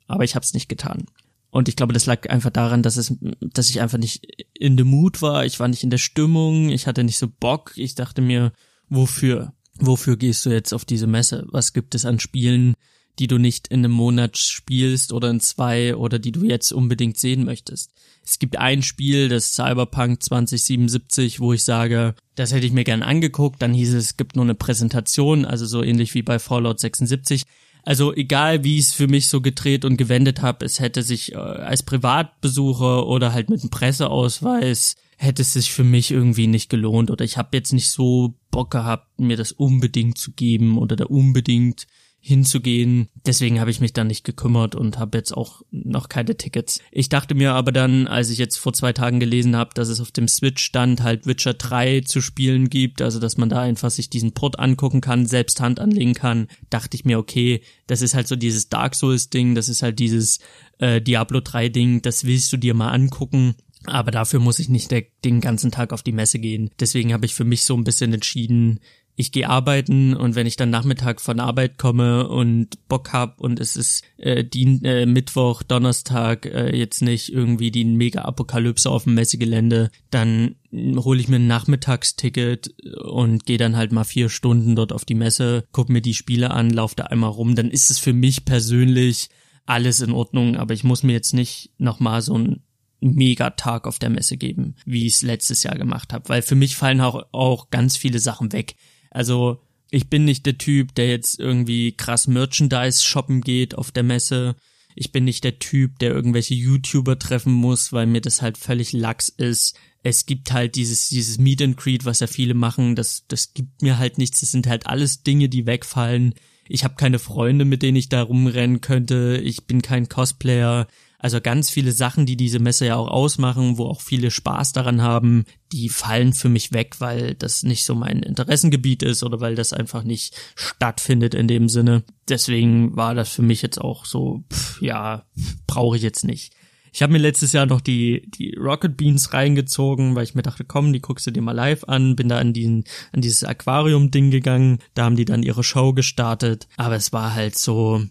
[0.07, 1.05] Aber ich habe es nicht getan.
[1.49, 4.83] Und ich glaube, das lag einfach daran, dass es, dass ich einfach nicht in the
[4.83, 5.45] mood war.
[5.45, 6.69] Ich war nicht in der Stimmung.
[6.69, 7.73] Ich hatte nicht so Bock.
[7.75, 8.51] Ich dachte mir,
[8.89, 9.53] wofür?
[9.79, 11.45] Wofür gehst du jetzt auf diese Messe?
[11.49, 12.73] Was gibt es an Spielen,
[13.19, 17.17] die du nicht in einem Monat spielst oder in zwei oder die du jetzt unbedingt
[17.17, 17.91] sehen möchtest?
[18.23, 23.03] Es gibt ein Spiel, das Cyberpunk 2077, wo ich sage, das hätte ich mir gern
[23.03, 23.61] angeguckt.
[23.61, 27.43] Dann hieß es, es gibt nur eine Präsentation, also so ähnlich wie bei Fallout 76.
[27.83, 31.31] Also egal, wie ich es für mich so gedreht und gewendet habe, es hätte sich
[31.31, 36.69] äh, als Privatbesucher oder halt mit einem Presseausweis hätte es sich für mich irgendwie nicht
[36.69, 40.95] gelohnt oder ich habe jetzt nicht so Bock gehabt, mir das unbedingt zu geben oder
[40.95, 41.87] da unbedingt
[42.19, 43.07] hinzugehen.
[43.25, 46.81] Deswegen habe ich mich dann nicht gekümmert und habe jetzt auch noch keine Tickets.
[46.91, 50.01] Ich dachte mir aber dann, als ich jetzt vor zwei Tagen gelesen habe, dass es
[50.01, 53.91] auf dem Switch stand halt Witcher 3 zu spielen gibt, also dass man da einfach
[53.91, 58.13] sich diesen Port angucken kann, selbst Hand anlegen kann, dachte ich mir, okay, das ist
[58.13, 60.39] halt so dieses Dark Souls Ding, das ist halt dieses
[60.79, 63.55] äh, Diablo 3 Ding, das willst du dir mal angucken.
[63.85, 64.91] Aber dafür muss ich nicht
[65.23, 66.71] den ganzen Tag auf die Messe gehen.
[66.79, 68.81] Deswegen habe ich für mich so ein bisschen entschieden,
[69.19, 73.59] ich gehe arbeiten und wenn ich dann Nachmittag von Arbeit komme und Bock hab und
[73.59, 79.15] es ist äh, die, äh, Mittwoch, Donnerstag äh, jetzt nicht irgendwie die Mega-Apokalypse auf dem
[79.15, 84.93] Messegelände, dann hole ich mir ein Nachmittagsticket und gehe dann halt mal vier Stunden dort
[84.93, 87.97] auf die Messe, guck mir die Spiele an, lauf da einmal rum, dann ist es
[87.97, 89.29] für mich persönlich
[89.65, 92.61] alles in Ordnung, aber ich muss mir jetzt nicht nochmal so ein
[92.99, 96.75] Megatag auf der Messe geben, wie ich es letztes Jahr gemacht habe, weil für mich
[96.75, 98.75] fallen auch, auch ganz viele Sachen weg.
[99.09, 104.03] Also ich bin nicht der Typ, der jetzt irgendwie krass Merchandise shoppen geht auf der
[104.03, 104.55] Messe.
[104.95, 108.93] Ich bin nicht der Typ, der irgendwelche YouTuber treffen muss, weil mir das halt völlig
[108.93, 109.77] lax ist.
[110.03, 113.81] Es gibt halt dieses, dieses Meet and Greet, was ja viele machen, das, das gibt
[113.81, 114.41] mir halt nichts.
[114.41, 116.33] Das sind halt alles Dinge, die wegfallen.
[116.67, 119.39] Ich habe keine Freunde, mit denen ich da rumrennen könnte.
[119.43, 120.87] Ich bin kein Cosplayer.
[121.19, 125.01] Also ganz viele Sachen, die diese Messe ja auch ausmachen, wo auch viele Spaß daran
[125.01, 129.55] haben, die fallen für mich weg, weil das nicht so mein Interessengebiet ist oder weil
[129.55, 132.03] das einfach nicht stattfindet in dem Sinne.
[132.29, 135.25] Deswegen war das für mich jetzt auch so, pff, ja,
[135.65, 136.53] brauche ich jetzt nicht.
[136.93, 140.65] Ich habe mir letztes Jahr noch die, die Rocket Beans reingezogen, weil ich mir dachte,
[140.65, 142.15] komm, die guckst du dir mal live an.
[142.15, 144.79] Bin da an, diesen, an dieses Aquarium-Ding gegangen.
[144.95, 146.67] Da haben die dann ihre Show gestartet.
[146.75, 148.03] Aber es war halt so,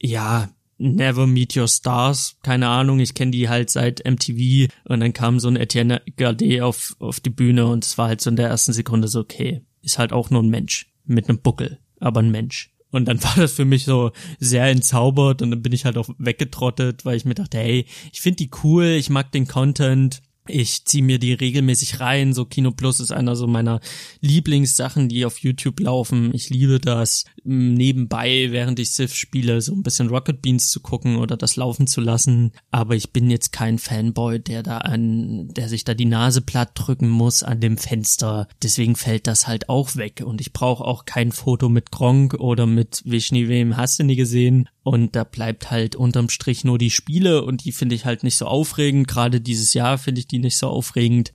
[0.00, 5.12] ja, Never Meet Your Stars, keine Ahnung, ich kenne die halt seit MTV und dann
[5.12, 8.36] kam so ein Etienne Gardet auf, auf die Bühne und es war halt so in
[8.36, 12.20] der ersten Sekunde so, okay, ist halt auch nur ein Mensch mit einem Buckel, aber
[12.20, 12.74] ein Mensch.
[12.90, 16.10] Und dann war das für mich so sehr entzaubert und dann bin ich halt auch
[16.18, 20.84] weggetrottet, weil ich mir dachte, hey, ich finde die cool, ich mag den Content, ich
[20.84, 22.32] ziehe mir die regelmäßig rein.
[22.32, 23.80] So Kino Plus ist einer so meiner
[24.20, 26.34] Lieblingssachen, die auf YouTube laufen.
[26.34, 31.16] Ich liebe das nebenbei, während ich Civ spiele, so ein bisschen Rocket Beans zu gucken
[31.16, 32.52] oder das laufen zu lassen.
[32.70, 36.70] Aber ich bin jetzt kein Fanboy, der da an, der sich da die Nase platt
[36.74, 38.48] drücken muss an dem Fenster.
[38.62, 40.22] Deswegen fällt das halt auch weg.
[40.24, 44.16] Und ich brauche auch kein Foto mit Gronk oder mit Vishni wem hast du nie
[44.16, 44.68] gesehen.
[44.86, 48.36] Und da bleibt halt unterm Strich nur die Spiele und die finde ich halt nicht
[48.36, 49.08] so aufregend.
[49.08, 51.32] Gerade dieses Jahr finde ich die nicht so aufregend.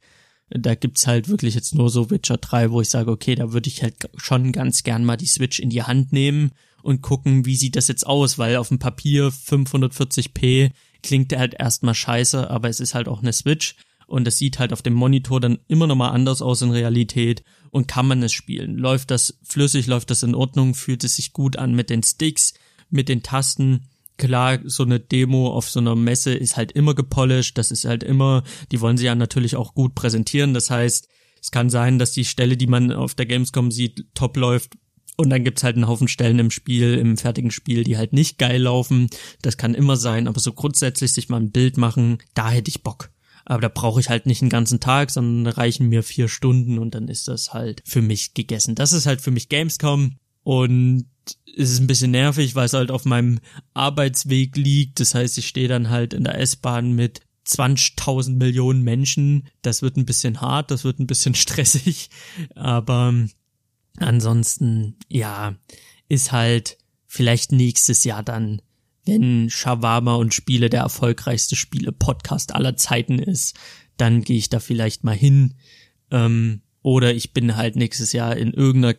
[0.50, 3.68] Da gibt's halt wirklich jetzt nur so Witcher 3, wo ich sage, okay, da würde
[3.68, 7.58] ich halt schon ganz gern mal die Switch in die Hand nehmen und gucken, wie
[7.58, 10.72] sieht das jetzt aus, weil auf dem Papier 540p
[11.04, 13.76] klingt der halt erstmal scheiße, aber es ist halt auch eine Switch
[14.08, 17.44] und es sieht halt auf dem Monitor dann immer noch mal anders aus in Realität
[17.70, 18.78] und kann man es spielen.
[18.78, 22.54] Läuft das flüssig, läuft das in Ordnung, fühlt es sich gut an mit den Sticks,
[22.92, 23.88] mit den Tasten.
[24.18, 28.04] Klar, so eine Demo auf so einer Messe ist halt immer gepolished, das ist halt
[28.04, 30.54] immer, die wollen sie ja natürlich auch gut präsentieren.
[30.54, 31.08] Das heißt,
[31.42, 34.78] es kann sein, dass die Stelle, die man auf der Gamescom sieht, top läuft.
[35.18, 38.38] Und dann gibt's halt einen Haufen Stellen im Spiel, im fertigen Spiel, die halt nicht
[38.38, 39.10] geil laufen.
[39.42, 42.84] Das kann immer sein, aber so grundsätzlich sich mal ein Bild machen, da hätte ich
[42.84, 43.12] Bock.
[43.46, 46.96] Aber da brauche ich halt nicht einen ganzen Tag, sondern reichen mir vier Stunden und
[46.96, 48.76] dann ist das halt für mich gegessen.
[48.76, 50.18] Das ist halt für mich Gamescom.
[50.44, 51.06] Und
[51.58, 53.40] es ist ein bisschen nervig, weil es halt auf meinem
[53.74, 55.00] Arbeitsweg liegt.
[55.00, 59.48] Das heißt, ich stehe dann halt in der S-Bahn mit 20.000 Millionen Menschen.
[59.62, 62.10] Das wird ein bisschen hart, das wird ein bisschen stressig.
[62.56, 63.14] Aber
[63.98, 65.56] ansonsten, ja,
[66.08, 68.62] ist halt vielleicht nächstes Jahr dann,
[69.06, 73.58] wenn Shawarma und Spiele der erfolgreichste Spiele-Podcast aller Zeiten ist,
[73.98, 75.56] dann gehe ich da vielleicht mal hin.
[76.12, 78.96] Ähm, oder ich bin halt nächstes Jahr in irgendeiner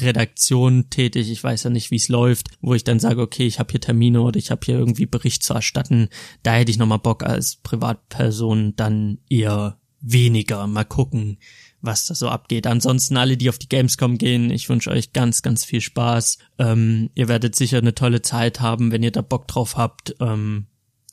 [0.00, 3.58] Redaktion tätig, ich weiß ja nicht, wie es läuft, wo ich dann sage, okay, ich
[3.58, 6.08] habe hier Termine oder ich habe hier irgendwie Bericht zu erstatten.
[6.42, 10.66] Da hätte ich nochmal Bock als Privatperson dann eher weniger.
[10.66, 11.38] Mal gucken,
[11.80, 12.66] was da so abgeht.
[12.66, 16.38] Ansonsten alle, die auf die Gamescom gehen, ich wünsche euch ganz, ganz viel Spaß.
[16.58, 20.14] Ähm, ihr werdet sicher eine tolle Zeit haben, wenn ihr da Bock drauf habt.
[20.20, 20.66] Ähm,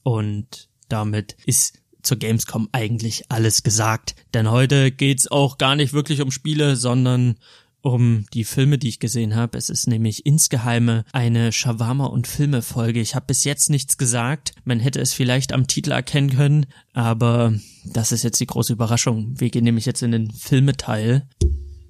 [0.03, 4.15] und damit ist zur Gamescom eigentlich alles gesagt.
[4.33, 7.36] Denn heute geht's auch gar nicht wirklich um Spiele, sondern
[7.84, 9.58] um die Filme, die ich gesehen habe.
[9.58, 13.02] Es ist nämlich insgeheime eine Shawarma und Filme Folge.
[13.02, 14.54] Ich habe bis jetzt nichts gesagt.
[14.63, 17.54] Man hätte es vielleicht am Titel erkennen können, aber
[17.86, 19.34] das ist jetzt die große Überraschung.
[19.38, 21.28] Wir gehen nämlich jetzt in den Filmeteil.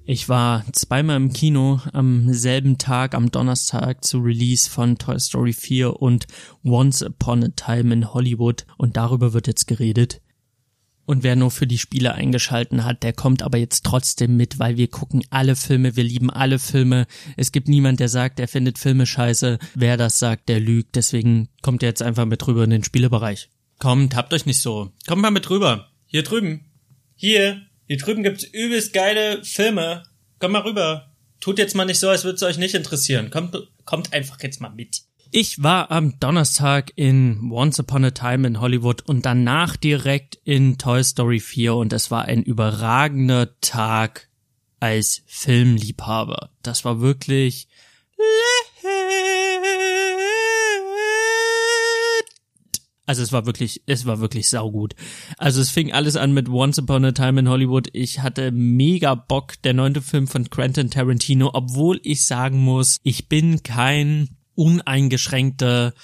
[0.04, 5.52] Ich war zweimal im Kino am selben Tag, am Donnerstag, zu Release von Toy Story
[5.52, 6.26] 4 und
[6.64, 10.20] Once Upon a Time in Hollywood und darüber wird jetzt geredet.
[11.06, 14.76] Und wer nur für die Spiele eingeschalten hat, der kommt aber jetzt trotzdem mit, weil
[14.76, 17.06] wir gucken alle Filme, wir lieben alle Filme.
[17.36, 19.58] Es gibt niemand, der sagt, er findet Filme scheiße.
[19.74, 20.96] Wer das sagt, der lügt.
[20.96, 23.50] Deswegen kommt ihr jetzt einfach mit rüber in den Spielebereich.
[23.78, 24.92] Kommt, habt euch nicht so.
[25.06, 25.90] Kommt mal mit rüber.
[26.06, 26.64] Hier drüben.
[27.16, 27.62] Hier.
[27.86, 30.04] Hier drüben gibt's übelst geile Filme.
[30.38, 31.10] Kommt mal rüber.
[31.40, 33.30] Tut jetzt mal nicht so, als würde es euch nicht interessieren.
[33.30, 35.02] Kommt, kommt einfach jetzt mal mit.
[35.36, 40.78] Ich war am Donnerstag in Once Upon a Time in Hollywood und danach direkt in
[40.78, 44.28] Toy Story 4 und es war ein überragender Tag
[44.78, 46.50] als Filmliebhaber.
[46.62, 47.66] Das war wirklich
[53.06, 54.94] Also es war wirklich, es war wirklich saugut.
[55.36, 57.88] Also es fing alles an mit Once Upon a Time in Hollywood.
[57.92, 63.28] Ich hatte mega Bock, der neunte Film von Quentin Tarantino, obwohl ich sagen muss, ich
[63.28, 65.94] bin kein uneingeschränkter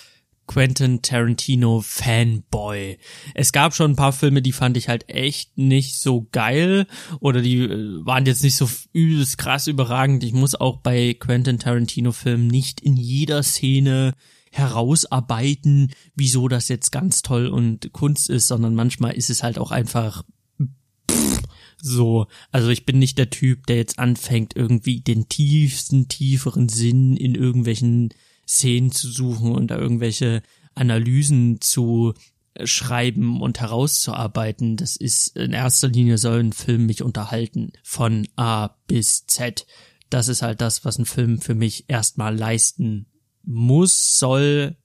[0.50, 2.98] Quentin Tarantino Fanboy.
[3.34, 6.88] Es gab schon ein paar Filme, die fand ich halt echt nicht so geil
[7.20, 10.24] oder die äh, waren jetzt nicht so übelst krass überragend.
[10.24, 14.14] Ich muss auch bei Quentin Tarantino Filmen nicht in jeder Szene
[14.50, 19.70] herausarbeiten, wieso das jetzt ganz toll und Kunst ist, sondern manchmal ist es halt auch
[19.70, 20.24] einfach
[21.80, 27.16] so, also ich bin nicht der Typ, der jetzt anfängt, irgendwie den tiefsten, tieferen Sinn
[27.16, 28.10] in irgendwelchen
[28.50, 30.42] Szenen zu suchen und da irgendwelche
[30.74, 32.14] Analysen zu
[32.64, 34.76] schreiben und herauszuarbeiten.
[34.76, 39.66] Das ist in erster Linie soll ein Film mich unterhalten von A bis Z.
[40.10, 43.06] Das ist halt das, was ein Film für mich erstmal leisten
[43.44, 44.76] muss, soll,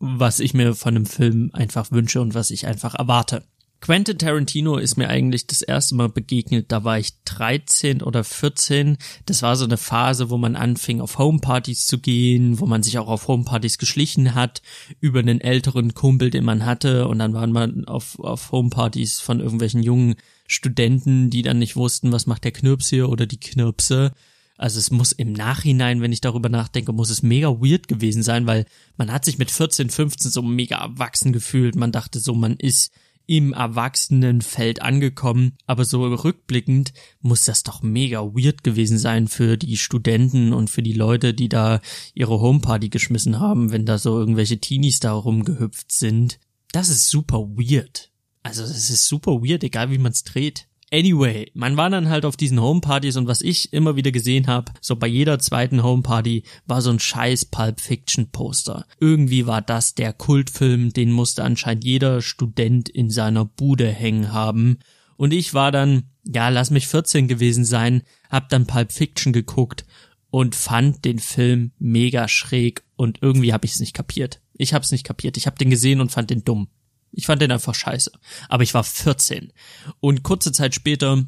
[0.00, 3.44] was ich mir von einem Film einfach wünsche und was ich einfach erwarte.
[3.84, 8.96] Quentin Tarantino ist mir eigentlich das erste Mal begegnet, da war ich 13 oder 14.
[9.26, 12.96] Das war so eine Phase, wo man anfing, auf Homepartys zu gehen, wo man sich
[12.96, 14.62] auch auf Homepartys geschlichen hat,
[15.00, 19.40] über einen älteren Kumpel, den man hatte, und dann waren man auf, auf Homepartys von
[19.40, 20.14] irgendwelchen jungen
[20.46, 24.12] Studenten, die dann nicht wussten, was macht der Knirps hier oder die Knirpse.
[24.56, 28.46] Also es muss im Nachhinein, wenn ich darüber nachdenke, muss es mega weird gewesen sein,
[28.46, 28.64] weil
[28.96, 31.76] man hat sich mit 14, 15 so mega erwachsen gefühlt.
[31.76, 32.90] Man dachte so, man ist
[33.26, 39.76] im Erwachsenenfeld angekommen, aber so rückblickend muss das doch mega weird gewesen sein für die
[39.76, 41.80] Studenten und für die Leute, die da
[42.12, 46.38] ihre Homeparty geschmissen haben, wenn da so irgendwelche Teenies da rumgehüpft sind.
[46.72, 48.10] Das ist super weird.
[48.42, 50.68] Also das ist super weird, egal wie man's dreht.
[50.94, 54.70] Anyway, man war dann halt auf diesen Homepartys und was ich immer wieder gesehen habe,
[54.80, 58.86] so bei jeder zweiten Homeparty war so ein scheiß Pulp Fiction Poster.
[59.00, 64.78] Irgendwie war das der Kultfilm, den musste anscheinend jeder Student in seiner Bude hängen haben.
[65.16, 69.84] Und ich war dann, ja, lass mich 14 gewesen sein, hab dann Pulp Fiction geguckt
[70.30, 74.40] und fand den Film mega schräg und irgendwie hab ich es nicht kapiert.
[74.56, 75.36] Ich hab's nicht kapiert.
[75.36, 76.68] Ich hab den gesehen und fand den dumm.
[77.14, 78.12] Ich fand den einfach scheiße.
[78.48, 79.52] Aber ich war 14.
[80.00, 81.24] Und kurze Zeit später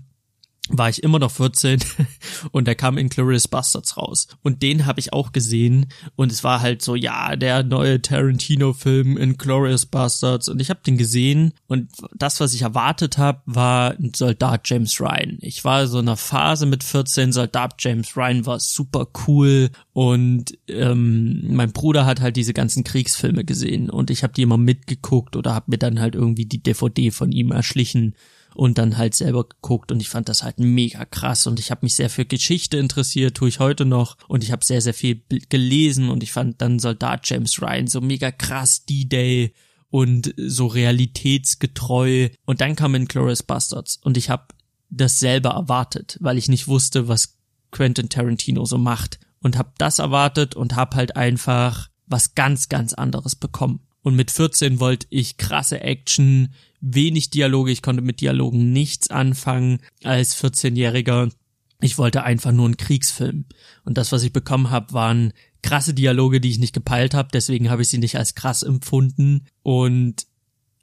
[0.68, 1.80] war ich immer noch 14
[2.50, 4.26] und da kam Inglourious Bastards raus.
[4.42, 9.16] Und den habe ich auch gesehen und es war halt so, ja, der neue Tarantino-Film
[9.16, 14.12] Inglourious Bastards und ich habe den gesehen und das, was ich erwartet habe, war ein
[14.14, 15.38] Soldat James Ryan.
[15.40, 20.58] Ich war so in einer Phase mit 14, Soldat James Ryan war super cool und
[20.68, 25.36] ähm, mein Bruder hat halt diese ganzen Kriegsfilme gesehen und ich habe die immer mitgeguckt
[25.36, 28.14] oder habe mir dann halt irgendwie die DVD von ihm erschlichen
[28.56, 31.80] und dann halt selber geguckt und ich fand das halt mega krass und ich habe
[31.84, 35.22] mich sehr für Geschichte interessiert, tue ich heute noch und ich habe sehr, sehr viel
[35.48, 39.52] gelesen und ich fand dann Soldat James Ryan so mega krass, D-Day
[39.90, 44.46] und so realitätsgetreu und dann kam Inglourious Bastards und ich habe
[44.88, 47.36] das selber erwartet, weil ich nicht wusste, was
[47.70, 52.94] Quentin Tarantino so macht und habe das erwartet und habe halt einfach was ganz, ganz
[52.94, 53.85] anderes bekommen.
[54.06, 59.80] Und mit 14 wollte ich krasse Action, wenig Dialoge, ich konnte mit Dialogen nichts anfangen
[60.04, 61.32] als 14-Jähriger.
[61.80, 63.46] Ich wollte einfach nur einen Kriegsfilm.
[63.84, 67.30] Und das, was ich bekommen habe, waren krasse Dialoge, die ich nicht gepeilt habe.
[67.32, 69.48] Deswegen habe ich sie nicht als krass empfunden.
[69.64, 70.28] Und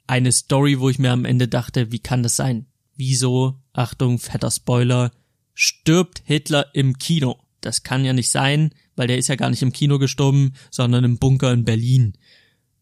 [0.06, 2.66] eine Story, wo ich mir am Ende dachte, wie kann das sein?
[2.94, 5.12] Wieso, Achtung, fetter Spoiler,
[5.54, 7.38] stirbt Hitler im Kino?
[7.62, 11.04] Das kann ja nicht sein, weil der ist ja gar nicht im Kino gestorben, sondern
[11.04, 12.18] im Bunker in Berlin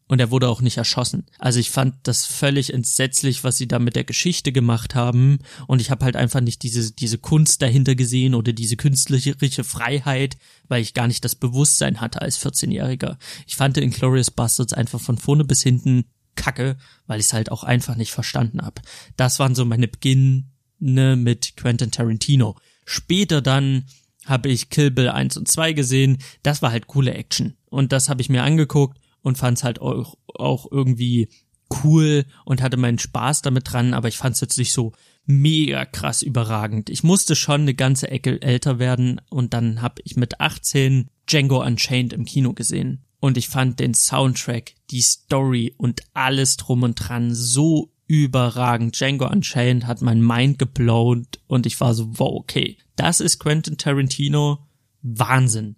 [0.08, 1.26] und er wurde auch nicht erschossen.
[1.38, 5.80] Also ich fand das völlig entsetzlich, was sie da mit der Geschichte gemacht haben und
[5.80, 10.36] ich habe halt einfach nicht diese diese Kunst dahinter gesehen oder diese künstlerische Freiheit,
[10.68, 13.16] weil ich gar nicht das Bewusstsein hatte als 14-Jähriger.
[13.46, 16.76] Ich fand in Glorious Bastards einfach von vorne bis hinten kacke,
[17.06, 18.82] weil ich es halt auch einfach nicht verstanden habe.
[19.16, 20.44] Das waren so meine Beginne
[20.80, 22.56] mit Quentin Tarantino.
[22.84, 23.84] Später dann
[24.26, 26.18] habe ich Kill Bill 1 und 2 gesehen.
[26.42, 27.56] Das war halt coole Action.
[27.66, 31.28] Und das habe ich mir angeguckt und fand es halt auch, auch irgendwie
[31.82, 34.92] cool und hatte meinen Spaß damit dran, aber ich fand es jetzt nicht so
[35.24, 36.90] mega krass überragend.
[36.90, 41.64] Ich musste schon eine ganze Ecke älter werden und dann habe ich mit 18 Django
[41.64, 46.96] Unchained im Kino gesehen und ich fand den Soundtrack, die Story und alles drum und
[46.96, 48.98] dran so überragend.
[48.98, 53.78] Django Unchained hat mein Mind geblowt und ich war so, wow, okay, das ist Quentin
[53.78, 54.66] Tarantino.
[55.02, 55.76] Wahnsinn.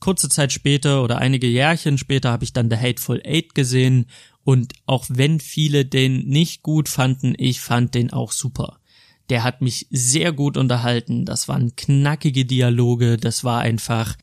[0.00, 4.06] Kurze Zeit später oder einige Jährchen später habe ich dann The Hateful Eight gesehen
[4.44, 8.80] und auch wenn viele den nicht gut fanden, ich fand den auch super.
[9.28, 11.26] Der hat mich sehr gut unterhalten.
[11.26, 13.18] Das waren knackige Dialoge.
[13.18, 14.16] Das war einfach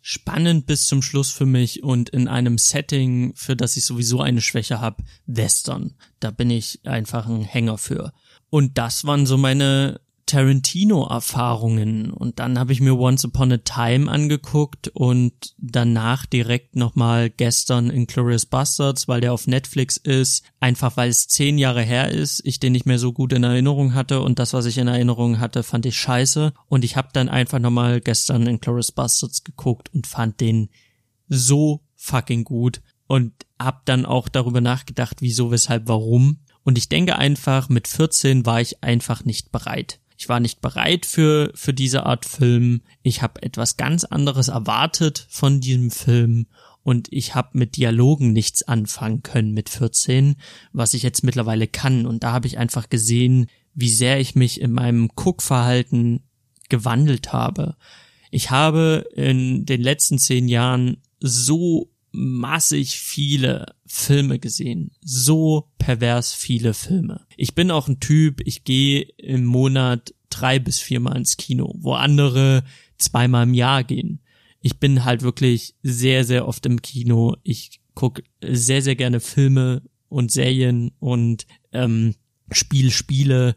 [0.00, 4.40] spannend bis zum Schluss für mich und in einem Setting, für das ich sowieso eine
[4.40, 5.94] Schwäche habe, Western.
[6.20, 8.12] Da bin ich einfach ein Hänger für.
[8.48, 12.10] Und das waren so meine Tarantino-Erfahrungen.
[12.10, 17.90] Und dann habe ich mir Once Upon a Time angeguckt und danach direkt nochmal gestern
[17.90, 22.42] in Glorious Bastards, weil der auf Netflix ist, einfach weil es zehn Jahre her ist,
[22.44, 25.38] ich den nicht mehr so gut in Erinnerung hatte und das, was ich in Erinnerung
[25.38, 26.52] hatte, fand ich scheiße.
[26.66, 30.68] Und ich habe dann einfach nochmal gestern in Glorious Bastards geguckt und fand den
[31.28, 36.40] so fucking gut und hab dann auch darüber nachgedacht, wieso, weshalb, warum.
[36.64, 40.00] Und ich denke einfach, mit 14 war ich einfach nicht bereit.
[40.18, 42.82] Ich war nicht bereit für, für diese Art Film.
[43.02, 46.46] Ich habe etwas ganz anderes erwartet von diesem Film
[46.82, 50.36] und ich habe mit Dialogen nichts anfangen können mit 14,
[50.72, 52.06] was ich jetzt mittlerweile kann.
[52.06, 56.20] Und da habe ich einfach gesehen, wie sehr ich mich in meinem Guckverhalten
[56.68, 57.76] gewandelt habe.
[58.30, 64.92] Ich habe in den letzten zehn Jahren so massig viele Filme gesehen.
[65.00, 67.26] So pervers viele Filme.
[67.36, 71.94] Ich bin auch ein Typ, ich gehe im Monat drei bis viermal ins Kino, wo
[71.94, 72.62] andere
[72.98, 74.20] zweimal im Jahr gehen.
[74.60, 77.36] Ich bin halt wirklich sehr, sehr oft im Kino.
[77.42, 82.14] Ich gucke sehr, sehr gerne Filme und Serien und ähm,
[82.52, 83.56] Spiel, Spiele.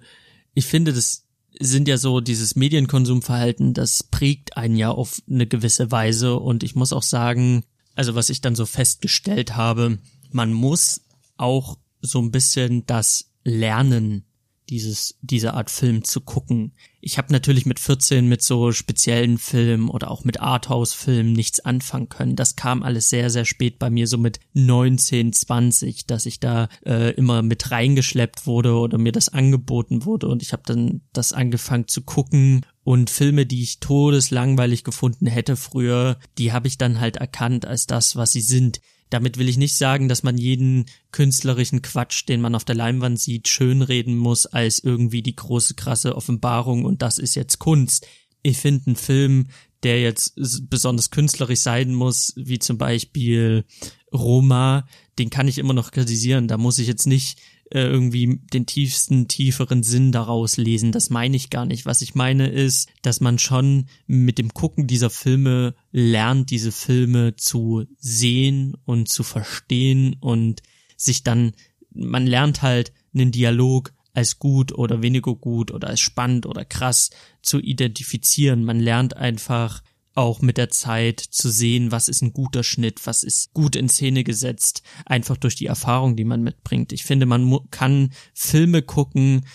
[0.54, 1.28] Ich finde, das
[1.60, 6.76] sind ja so dieses Medienkonsumverhalten, das prägt einen ja auf eine gewisse Weise und ich
[6.76, 7.66] muss auch sagen,
[7.96, 10.00] also was ich dann so festgestellt habe,
[10.34, 11.02] man muss
[11.38, 14.26] auch so ein bisschen das Lernen
[14.70, 16.74] dieses diese Art Film zu gucken.
[17.02, 22.10] Ich habe natürlich mit 14 mit so speziellen Filmen oder auch mit Arthouse-Filmen nichts anfangen
[22.10, 22.36] können.
[22.36, 26.70] Das kam alles sehr sehr spät bei mir, so mit 19, 20, dass ich da
[26.86, 31.34] äh, immer mit reingeschleppt wurde oder mir das angeboten wurde und ich habe dann das
[31.34, 37.00] angefangen zu gucken und Filme, die ich todeslangweilig gefunden hätte früher, die habe ich dann
[37.00, 38.82] halt erkannt als das, was sie sind.
[39.10, 43.20] Damit will ich nicht sagen, dass man jeden künstlerischen Quatsch, den man auf der Leinwand
[43.20, 48.06] sieht, schönreden muss als irgendwie die große krasse Offenbarung und das ist jetzt Kunst.
[48.44, 49.48] Ich finde einen Film,
[49.84, 50.36] der jetzt
[50.70, 53.66] besonders künstlerisch sein muss, wie zum Beispiel
[54.14, 54.88] Roma,
[55.18, 56.48] den kann ich immer noch kritisieren.
[56.48, 57.40] Da muss ich jetzt nicht
[57.72, 60.92] äh, irgendwie den tiefsten, tieferen Sinn daraus lesen.
[60.92, 61.86] Das meine ich gar nicht.
[61.86, 67.36] Was ich meine ist, dass man schon mit dem Gucken dieser Filme lernt, diese Filme
[67.36, 70.62] zu sehen und zu verstehen und
[70.98, 71.54] sich dann,
[71.94, 77.12] man lernt halt einen Dialog als gut oder weniger gut oder als spannend oder krass
[77.42, 78.64] zu identifizieren.
[78.64, 79.82] Man lernt einfach
[80.20, 83.90] auch mit der Zeit zu sehen, was ist ein guter Schnitt, was ist gut in
[83.90, 86.92] Szene gesetzt, einfach durch die Erfahrung, die man mitbringt.
[86.92, 89.46] Ich finde, man kann Filme gucken,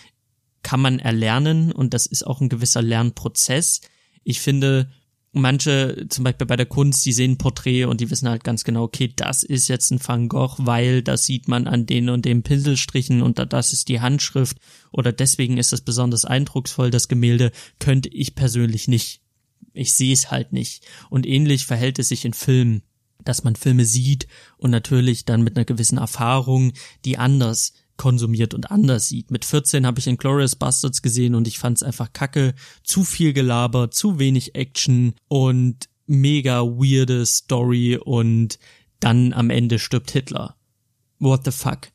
[0.62, 3.82] kann man erlernen und das ist auch ein gewisser Lernprozess.
[4.24, 4.90] Ich finde,
[5.32, 8.84] manche, zum Beispiel bei der Kunst, die sehen Porträt und die wissen halt ganz genau,
[8.84, 12.42] okay, das ist jetzt ein Van Gogh, weil das sieht man an den und den
[12.42, 14.56] Pinselstrichen und das ist die Handschrift
[14.90, 19.23] oder deswegen ist das besonders eindrucksvoll, das Gemälde, könnte ich persönlich nicht
[19.74, 20.84] ich sehe es halt nicht.
[21.10, 22.82] Und ähnlich verhält es sich in Filmen,
[23.24, 26.72] dass man Filme sieht und natürlich dann mit einer gewissen Erfahrung
[27.04, 29.30] die anders konsumiert und anders sieht.
[29.30, 32.54] Mit 14 habe ich Inglourious Bastards gesehen und ich fand es einfach kacke.
[32.82, 38.58] Zu viel Gelaber, zu wenig Action und mega weirde Story und
[39.00, 40.56] dann am Ende stirbt Hitler.
[41.18, 41.93] What the fuck?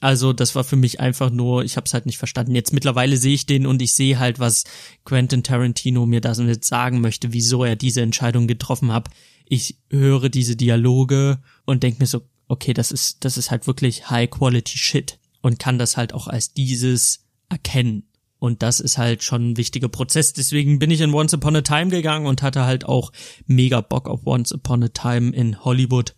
[0.00, 2.54] Also das war für mich einfach nur, ich habe es halt nicht verstanden.
[2.54, 4.64] Jetzt mittlerweile sehe ich den und ich sehe halt, was
[5.04, 9.10] Quentin Tarantino mir das jetzt sagen möchte, wieso er diese Entscheidung getroffen hat.
[9.44, 14.08] Ich höre diese Dialoge und denke mir so, okay, das ist das ist halt wirklich
[14.08, 18.04] High Quality Shit und kann das halt auch als dieses erkennen.
[18.38, 20.32] Und das ist halt schon ein wichtiger Prozess.
[20.32, 23.12] Deswegen bin ich in Once Upon a Time gegangen und hatte halt auch
[23.46, 26.14] mega Bock auf Once Upon a Time in Hollywood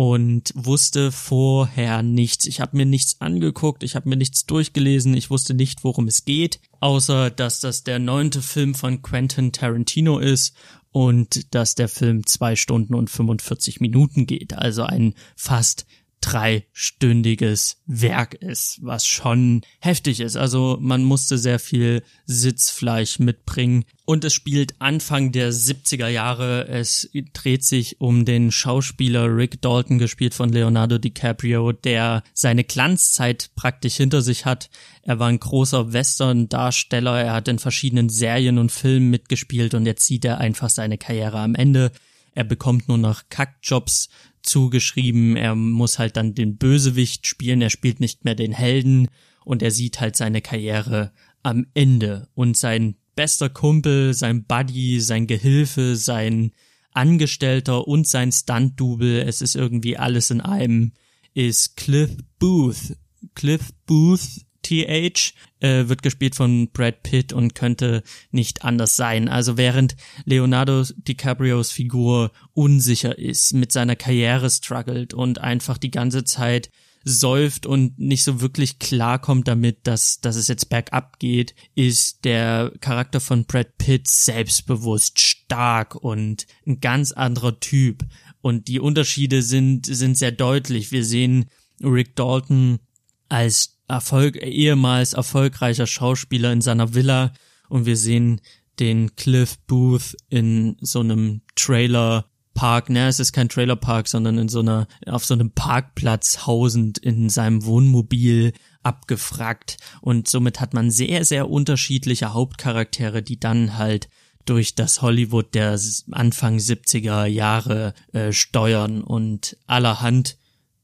[0.00, 2.46] und wusste vorher nichts.
[2.46, 6.24] Ich habe mir nichts angeguckt, ich habe mir nichts durchgelesen, ich wusste nicht, worum es
[6.24, 10.56] geht, außer dass das der neunte Film von Quentin Tarantino ist
[10.90, 14.54] und dass der Film zwei Stunden und 45 Minuten geht.
[14.54, 15.84] Also ein fast
[16.20, 20.36] dreistündiges Werk ist, was schon heftig ist.
[20.36, 23.84] Also man musste sehr viel Sitzfleisch mitbringen.
[24.04, 26.66] Und es spielt Anfang der 70er Jahre.
[26.68, 33.50] Es dreht sich um den Schauspieler Rick Dalton, gespielt von Leonardo DiCaprio, der seine Glanzzeit
[33.54, 34.68] praktisch hinter sich hat.
[35.02, 37.22] Er war ein großer Western-Darsteller.
[37.22, 41.38] Er hat in verschiedenen Serien und Filmen mitgespielt und jetzt sieht er einfach seine Karriere
[41.38, 41.92] am Ende.
[42.34, 44.08] Er bekommt nur noch Kackjobs
[44.42, 45.36] zugeschrieben.
[45.36, 47.62] Er muss halt dann den Bösewicht spielen.
[47.62, 49.08] Er spielt nicht mehr den Helden
[49.44, 51.12] und er sieht halt seine Karriere
[51.42, 56.52] am Ende und sein bester Kumpel, sein Buddy, sein Gehilfe, sein
[56.92, 60.92] Angestellter und sein Stunt-Double, es ist irgendwie alles in einem,
[61.34, 62.96] ist Cliff Booth.
[63.34, 69.28] Cliff Booth TH äh, wird gespielt von Brad Pitt und könnte nicht anders sein.
[69.28, 76.24] Also während Leonardo DiCaprios Figur unsicher ist, mit seiner Karriere struggelt und einfach die ganze
[76.24, 76.70] Zeit
[77.02, 82.72] säuft und nicht so wirklich klarkommt damit, dass, dass es jetzt bergab geht, ist der
[82.80, 88.04] Charakter von Brad Pitt selbstbewusst, stark und ein ganz anderer Typ.
[88.42, 90.92] Und die Unterschiede sind, sind sehr deutlich.
[90.92, 91.46] Wir sehen
[91.82, 92.80] Rick Dalton
[93.28, 97.32] als Erfolg, ehemals erfolgreicher Schauspieler in seiner Villa.
[97.68, 98.40] Und wir sehen
[98.78, 104.48] den Cliff Booth in so einem Trailer Park, ne, es ist kein Trailerpark, sondern in
[104.48, 109.76] so einer, auf so einem Parkplatz hausend in seinem Wohnmobil abgefragt.
[110.00, 114.08] Und somit hat man sehr, sehr unterschiedliche Hauptcharaktere, die dann halt
[114.44, 115.78] durch das Hollywood der
[116.10, 120.36] Anfang 70er Jahre äh, steuern und allerhand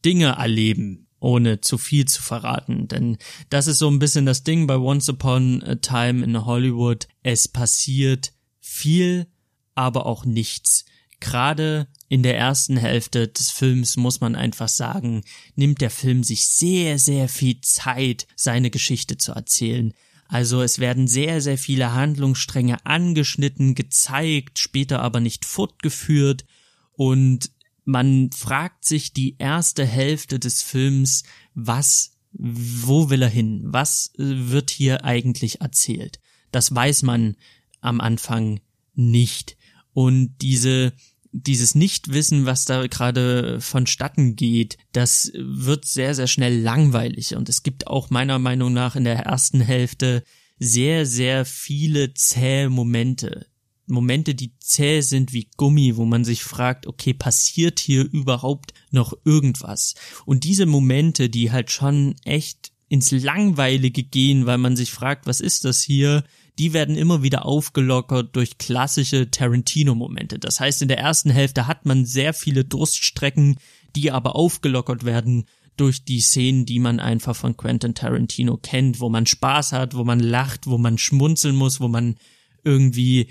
[0.04, 2.88] Dinge erleben, ohne zu viel zu verraten.
[2.88, 3.18] Denn
[3.50, 7.08] das ist so ein bisschen das Ding bei Once Upon a Time in Hollywood.
[7.22, 9.26] Es passiert viel,
[9.74, 10.84] aber auch nichts.
[11.20, 15.22] Gerade in der ersten Hälfte des Films muss man einfach sagen,
[15.54, 19.92] nimmt der Film sich sehr, sehr viel Zeit, seine Geschichte zu erzählen.
[20.28, 26.44] Also es werden sehr, sehr viele Handlungsstränge angeschnitten, gezeigt, später aber nicht fortgeführt
[26.92, 27.50] und
[27.86, 31.22] man fragt sich die erste Hälfte des Films,
[31.54, 33.62] was, wo will er hin?
[33.64, 36.18] Was äh, wird hier eigentlich erzählt?
[36.50, 37.36] Das weiß man
[37.80, 38.60] am Anfang
[38.94, 39.56] nicht.
[39.92, 40.92] Und diese,
[41.30, 47.36] dieses Nichtwissen, was da gerade vonstatten geht, das wird sehr, sehr schnell langweilig.
[47.36, 50.24] Und es gibt auch meiner Meinung nach in der ersten Hälfte
[50.58, 53.46] sehr, sehr viele zähe Momente.
[53.86, 59.14] Momente, die zäh sind wie Gummi, wo man sich fragt, okay, passiert hier überhaupt noch
[59.24, 59.94] irgendwas?
[60.24, 65.40] Und diese Momente, die halt schon echt ins Langweilige gehen, weil man sich fragt, was
[65.40, 66.24] ist das hier?
[66.58, 70.38] Die werden immer wieder aufgelockert durch klassische Tarantino-Momente.
[70.38, 73.56] Das heißt, in der ersten Hälfte hat man sehr viele Durststrecken,
[73.94, 79.10] die aber aufgelockert werden durch die Szenen, die man einfach von Quentin Tarantino kennt, wo
[79.10, 82.16] man Spaß hat, wo man lacht, wo man schmunzeln muss, wo man
[82.64, 83.28] irgendwie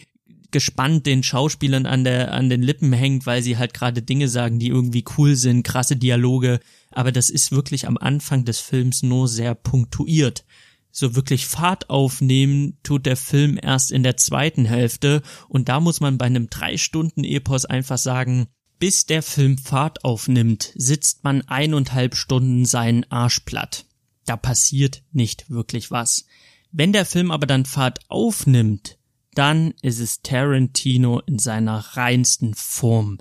[0.55, 4.57] gespannt den Schauspielern an der an den Lippen hängt, weil sie halt gerade Dinge sagen,
[4.57, 9.27] die irgendwie cool sind, krasse Dialoge, aber das ist wirklich am Anfang des Films nur
[9.27, 10.45] sehr punktuiert.
[10.91, 15.99] So wirklich Fahrt aufnehmen tut der Film erst in der zweiten Hälfte und da muss
[15.99, 18.47] man bei einem drei Stunden Epos einfach sagen,
[18.79, 23.87] bis der Film Fahrt aufnimmt, sitzt man eineinhalb Stunden seinen Arsch platt.
[24.25, 26.27] Da passiert nicht wirklich was.
[26.71, 28.97] Wenn der Film aber dann Fahrt aufnimmt,
[29.35, 33.19] dann ist es Tarantino in seiner reinsten Form.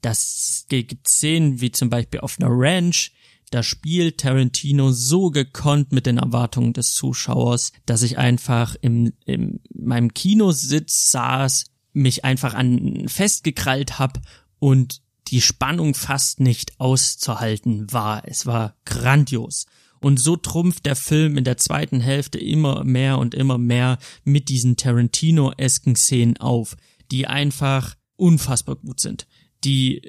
[0.00, 3.12] Das gibt Szenen wie zum Beispiel auf einer Ranch,
[3.50, 9.60] da spielt Tarantino so gekonnt mit den Erwartungen des Zuschauers, dass ich einfach im, im
[9.72, 14.20] meinem Kinositz saß, mich einfach an festgekrallt hab
[14.58, 18.22] und die Spannung fast nicht auszuhalten war.
[18.26, 19.66] Es war grandios.
[20.00, 24.48] Und so trumpft der Film in der zweiten Hälfte immer mehr und immer mehr mit
[24.48, 26.76] diesen Tarantino-esken Szenen auf,
[27.10, 29.26] die einfach unfassbar gut sind.
[29.64, 30.02] Die,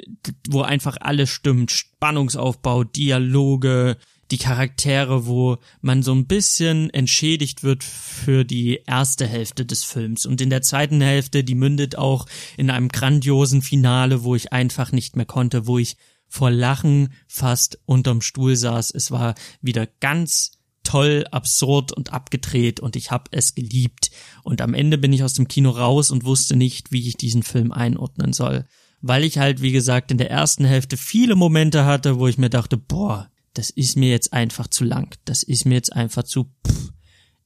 [0.49, 1.71] wo einfach alles stimmt.
[1.71, 3.97] Spannungsaufbau, Dialoge,
[4.31, 10.25] die Charaktere, wo man so ein bisschen entschädigt wird für die erste Hälfte des Films.
[10.25, 12.25] Und in der zweiten Hälfte, die mündet auch
[12.57, 15.95] in einem grandiosen Finale, wo ich einfach nicht mehr konnte, wo ich
[16.27, 18.91] vor Lachen fast unterm Stuhl saß.
[18.91, 24.09] Es war wieder ganz toll, absurd und abgedreht und ich habe es geliebt.
[24.43, 27.43] Und am Ende bin ich aus dem Kino raus und wusste nicht, wie ich diesen
[27.43, 28.65] Film einordnen soll.
[29.01, 32.49] Weil ich halt, wie gesagt, in der ersten Hälfte viele Momente hatte, wo ich mir
[32.49, 35.15] dachte, boah, das ist mir jetzt einfach zu lang.
[35.25, 36.93] Das ist mir jetzt einfach zu pff.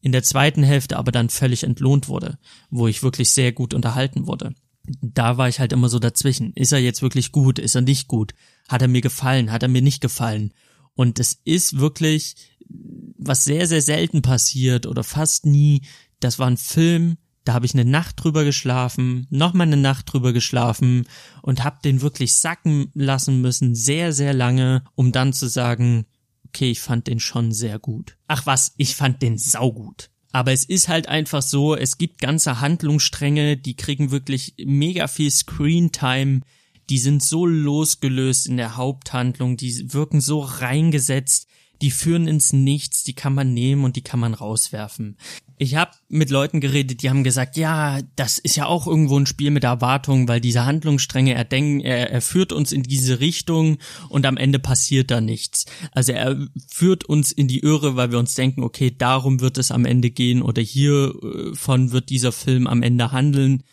[0.02, 2.38] In der zweiten Hälfte aber dann völlig entlohnt wurde,
[2.70, 4.54] wo ich wirklich sehr gut unterhalten wurde.
[4.84, 6.54] Da war ich halt immer so dazwischen.
[6.54, 7.60] Ist er jetzt wirklich gut?
[7.60, 8.34] Ist er nicht gut?
[8.68, 9.52] Hat er mir gefallen?
[9.52, 10.54] Hat er mir nicht gefallen?
[10.94, 12.36] Und es ist wirklich,
[13.18, 15.82] was sehr, sehr selten passiert oder fast nie.
[16.20, 20.34] Das war ein Film, da habe ich eine Nacht drüber geschlafen, nochmal eine Nacht drüber
[20.34, 21.08] geschlafen
[21.42, 26.06] und habe den wirklich sacken lassen müssen, sehr, sehr lange, um dann zu sagen,
[26.48, 28.18] okay, ich fand den schon sehr gut.
[28.28, 30.10] Ach was, ich fand den saugut.
[30.34, 35.32] Aber es ist halt einfach so, es gibt ganze Handlungsstränge, die kriegen wirklich mega viel
[35.32, 36.42] Screentime,
[36.92, 41.48] die sind so losgelöst in der Haupthandlung, die wirken so reingesetzt,
[41.82, 45.16] die führen ins Nichts, die kann man nehmen und die kann man rauswerfen.
[45.58, 49.26] Ich habe mit Leuten geredet, die haben gesagt, ja, das ist ja auch irgendwo ein
[49.26, 53.78] Spiel mit Erwartungen, weil diese Handlungsstränge, er, denken, er, er führt uns in diese Richtung
[54.10, 55.68] und am Ende passiert da nichts.
[55.94, 59.72] Also er führt uns in die Irre, weil wir uns denken, okay, darum wird es
[59.72, 63.64] am Ende gehen oder hiervon wird dieser Film am Ende handeln.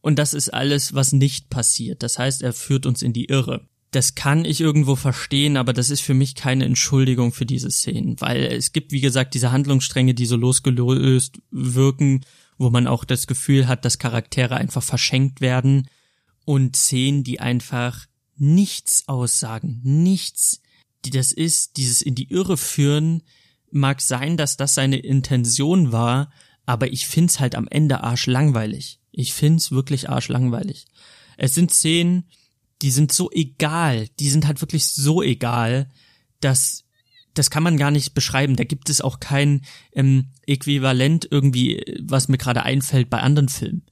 [0.00, 2.02] Und das ist alles, was nicht passiert.
[2.02, 5.90] Das heißt, er führt uns in die Irre das kann ich irgendwo verstehen, aber das
[5.90, 10.14] ist für mich keine Entschuldigung für diese Szenen, weil es gibt, wie gesagt, diese Handlungsstränge,
[10.14, 12.24] die so losgelöst wirken,
[12.56, 15.88] wo man auch das Gefühl hat, dass Charaktere einfach verschenkt werden
[16.44, 20.62] und Szenen, die einfach nichts aussagen, nichts,
[21.04, 23.22] die das ist, dieses in die Irre führen,
[23.72, 26.32] mag sein, dass das seine Intention war,
[26.64, 28.99] aber ich find's halt am Ende arschlangweilig.
[29.12, 30.86] Ich find's wirklich arschlangweilig.
[31.36, 32.28] Es sind Szenen,
[32.82, 35.88] die sind so egal, die sind halt wirklich so egal,
[36.40, 36.84] dass
[37.34, 38.56] das kann man gar nicht beschreiben.
[38.56, 43.86] Da gibt es auch kein ähm, Äquivalent irgendwie, was mir gerade einfällt bei anderen Filmen.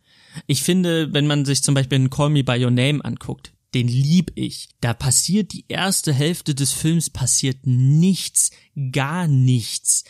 [0.47, 3.89] Ich finde, wenn man sich zum Beispiel einen Call Me by Your Name anguckt, den
[3.89, 4.69] lieb ich.
[4.81, 8.51] Da passiert die erste Hälfte des Films passiert nichts,
[8.93, 10.05] gar nichts.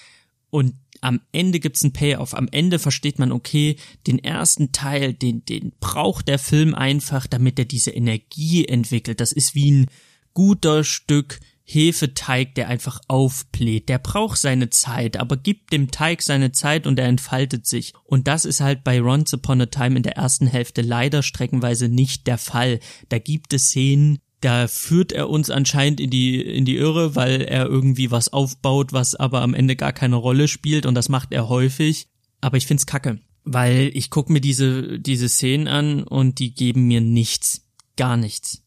[0.51, 2.35] Und am Ende gibt's ein Payoff.
[2.35, 3.77] Am Ende versteht man, okay,
[4.07, 9.21] den ersten Teil, den, den braucht der Film einfach, damit er diese Energie entwickelt.
[9.21, 9.87] Das ist wie ein
[10.35, 11.41] guter Stück
[11.71, 13.91] Hefeteig, der einfach aufbläht.
[13.91, 17.93] Der braucht seine Zeit, aber gibt dem Teig seine Zeit und er entfaltet sich.
[18.05, 21.89] Und das ist halt bei Once Upon a Time in der ersten Hälfte leider streckenweise
[21.89, 22.81] nicht der Fall.
[23.11, 27.43] Da gibt es Szenen, da führt er uns anscheinend in die, in die Irre, weil
[27.43, 31.33] er irgendwie was aufbaut, was aber am Ende gar keine Rolle spielt und das macht
[31.33, 32.07] er häufig.
[32.41, 36.87] Aber ich find's kacke, weil ich guck mir diese, diese Szenen an und die geben
[36.87, 37.67] mir nichts.
[37.97, 38.63] Gar nichts.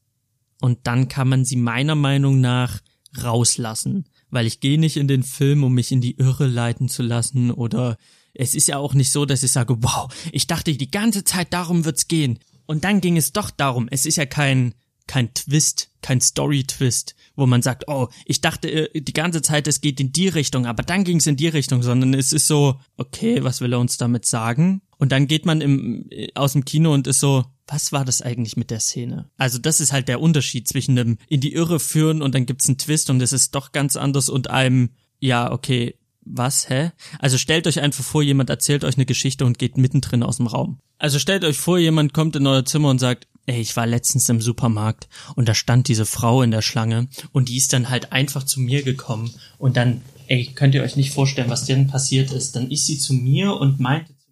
[0.60, 2.82] Und dann kann man sie meiner Meinung nach
[3.22, 7.04] rauslassen, weil ich gehe nicht in den Film, um mich in die Irre leiten zu
[7.04, 7.98] lassen oder
[8.34, 11.54] es ist ja auch nicht so, dass ich sage, wow, ich dachte die ganze Zeit
[11.54, 12.40] darum wird's gehen.
[12.66, 13.88] Und dann ging es doch darum.
[13.92, 14.74] Es ist ja kein,
[15.12, 19.82] kein Twist, kein Story-Twist, wo man sagt, oh, ich dachte äh, die ganze Zeit, es
[19.82, 22.80] geht in die Richtung, aber dann ging es in die Richtung, sondern es ist so,
[22.96, 24.82] okay, was will er uns damit sagen?
[24.98, 28.22] Und dann geht man im, äh, aus dem Kino und ist so, was war das
[28.22, 29.30] eigentlich mit der Szene?
[29.36, 32.70] Also das ist halt der Unterschied zwischen einem in die Irre führen und dann gibt's
[32.70, 36.92] einen Twist und es ist doch ganz anders und einem, ja, okay, was, hä?
[37.20, 40.48] Also stellt euch einfach vor, jemand erzählt euch eine Geschichte und geht mittendrin aus dem
[40.48, 40.80] Raum.
[40.98, 44.30] Also stellt euch vor, jemand kommt in euer Zimmer und sagt, ey, ich war letztens
[44.30, 48.12] im Supermarkt und da stand diese Frau in der Schlange und die ist dann halt
[48.12, 52.32] einfach zu mir gekommen und dann, ey, könnt ihr euch nicht vorstellen, was denn passiert
[52.32, 52.56] ist.
[52.56, 54.32] Dann ist sie zu mir und meinte zu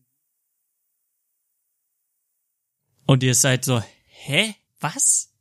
[3.09, 4.53] und ihr seid so, hä?
[4.79, 5.31] Was?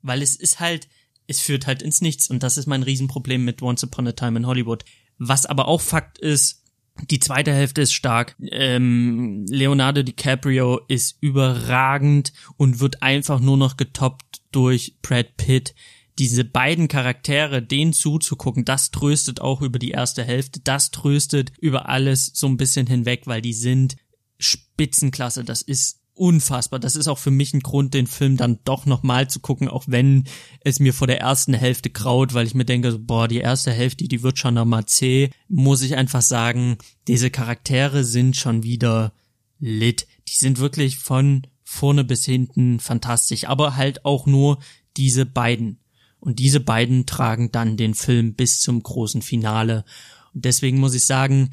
[0.00, 0.88] Weil es ist halt,
[1.26, 4.38] es führt halt ins Nichts und das ist mein Riesenproblem mit Once Upon a Time
[4.38, 4.86] in Hollywood.
[5.18, 6.59] Was aber auch Fakt ist,
[7.08, 8.36] die zweite Hälfte ist stark.
[8.40, 15.74] Ähm, Leonardo DiCaprio ist überragend und wird einfach nur noch getoppt durch Brad Pitt.
[16.18, 21.88] Diese beiden Charaktere, denen zuzugucken, das tröstet auch über die erste Hälfte, das tröstet über
[21.88, 23.96] alles so ein bisschen hinweg, weil die sind
[24.38, 25.44] Spitzenklasse.
[25.44, 26.78] Das ist unfassbar.
[26.78, 29.84] Das ist auch für mich ein Grund, den Film dann doch nochmal zu gucken, auch
[29.86, 30.24] wenn
[30.62, 34.06] es mir vor der ersten Hälfte graut, weil ich mir denke, boah, die erste Hälfte,
[34.06, 36.76] die wird schon nochmal zäh, muss ich einfach sagen,
[37.08, 39.14] diese Charaktere sind schon wieder
[39.58, 40.06] lit.
[40.28, 44.58] Die sind wirklich von vorne bis hinten fantastisch, aber halt auch nur
[44.98, 45.78] diese beiden.
[46.18, 49.86] Und diese beiden tragen dann den Film bis zum großen Finale.
[50.34, 51.50] Und deswegen muss ich sagen,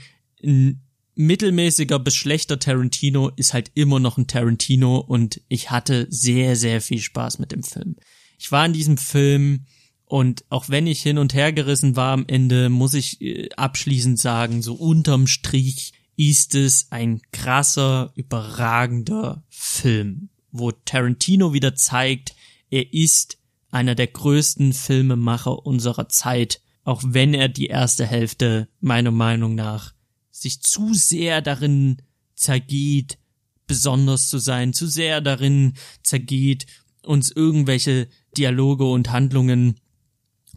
[1.18, 6.82] mittelmäßiger bis schlechter Tarantino ist halt immer noch ein Tarantino und ich hatte sehr, sehr
[6.82, 7.96] viel Spaß mit dem Film.
[8.38, 9.66] Ich war in diesem Film
[10.06, 14.20] und auch wenn ich hin und her gerissen war am Ende, muss ich äh, abschließend
[14.20, 22.36] sagen, so unterm Strich ist es ein krasser, überragender Film, wo Tarantino wieder zeigt,
[22.70, 23.38] er ist
[23.70, 29.94] einer der größten Filmemacher unserer Zeit, auch wenn er die erste Hälfte meiner Meinung nach
[30.42, 31.98] sich zu sehr darin
[32.36, 33.18] zergeht,
[33.66, 35.74] besonders zu sein, zu sehr darin
[36.04, 36.66] zergeht,
[37.04, 38.08] uns irgendwelche
[38.38, 39.80] Dialoge und Handlungen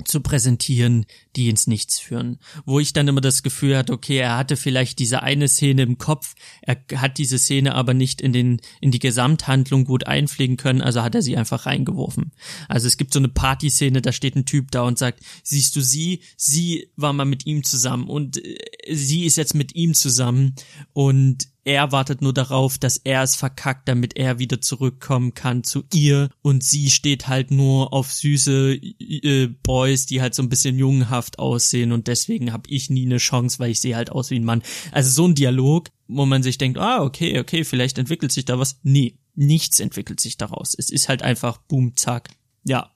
[0.09, 2.39] zu präsentieren, die ins Nichts führen.
[2.65, 5.99] Wo ich dann immer das Gefühl hatte, okay, er hatte vielleicht diese eine Szene im
[5.99, 10.83] Kopf, er hat diese Szene aber nicht in den, in die Gesamthandlung gut einpflegen können,
[10.83, 12.33] also hat er sie einfach reingeworfen.
[12.69, 15.81] Also es gibt so eine Partyszene, da steht ein Typ da und sagt, siehst du
[15.81, 18.59] sie, sie war mal mit ihm zusammen und äh,
[18.91, 20.55] sie ist jetzt mit ihm zusammen
[20.93, 25.85] und er wartet nur darauf, dass er es verkackt, damit er wieder zurückkommen kann zu
[25.93, 30.79] ihr und sie steht halt nur auf süße äh, Boys, die halt so ein bisschen
[30.79, 34.39] jungenhaft aussehen und deswegen habe ich nie eine Chance, weil ich sehe halt aus wie
[34.39, 34.63] ein Mann.
[34.93, 38.59] Also so ein Dialog, wo man sich denkt, ah, okay, okay, vielleicht entwickelt sich da
[38.59, 38.81] was.
[38.83, 40.75] Nee, nichts entwickelt sich daraus.
[40.77, 42.31] Es ist halt einfach boom, zack.
[42.65, 42.91] Ja,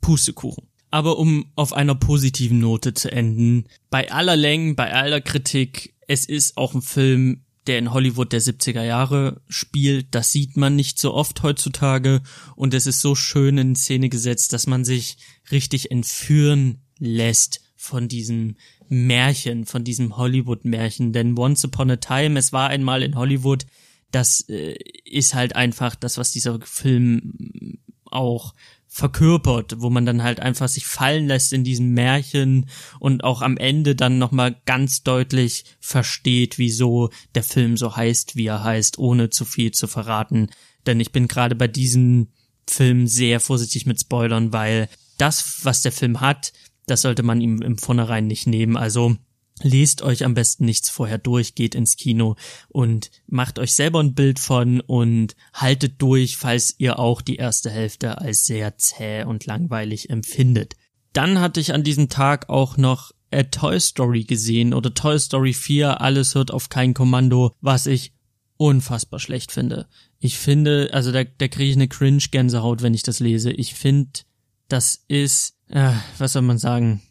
[0.00, 0.68] Pustekuchen.
[0.90, 6.24] Aber um auf einer positiven Note zu enden, bei aller Längen, bei aller Kritik, es
[6.26, 10.14] ist auch ein Film, der in Hollywood der 70er Jahre spielt.
[10.14, 12.22] Das sieht man nicht so oft heutzutage
[12.54, 15.18] und es ist so schön in Szene gesetzt, dass man sich
[15.50, 18.56] richtig entführen lässt von diesem
[18.88, 21.12] Märchen, von diesem Hollywood-Märchen.
[21.12, 23.66] Denn Once Upon a Time, es war einmal in Hollywood,
[24.10, 27.78] das äh, ist halt einfach das, was dieser Film
[28.16, 28.54] auch
[28.88, 32.66] verkörpert, wo man dann halt einfach sich fallen lässt in diesem Märchen
[32.98, 38.46] und auch am Ende dann nochmal ganz deutlich versteht, wieso der Film so heißt, wie
[38.46, 40.48] er heißt, ohne zu viel zu verraten.
[40.86, 42.28] Denn ich bin gerade bei diesem
[42.66, 44.88] Film sehr vorsichtig mit Spoilern, weil
[45.18, 46.54] das, was der Film hat,
[46.86, 48.78] das sollte man ihm im Vornherein nicht nehmen.
[48.78, 49.16] Also
[49.62, 52.36] Lest euch am besten nichts vorher durch, geht ins Kino
[52.68, 57.70] und macht euch selber ein Bild von und haltet durch, falls ihr auch die erste
[57.70, 60.76] Hälfte als sehr zäh und langweilig empfindet.
[61.14, 65.54] Dann hatte ich an diesem Tag auch noch A Toy Story gesehen oder Toy Story
[65.54, 68.12] 4, alles hört auf kein Kommando, was ich
[68.58, 69.86] unfassbar schlecht finde.
[70.18, 73.52] Ich finde, also da, da kriege ich eine Cringe-Gänsehaut, wenn ich das lese.
[73.52, 74.20] Ich finde,
[74.68, 77.02] das ist, äh, was soll man sagen,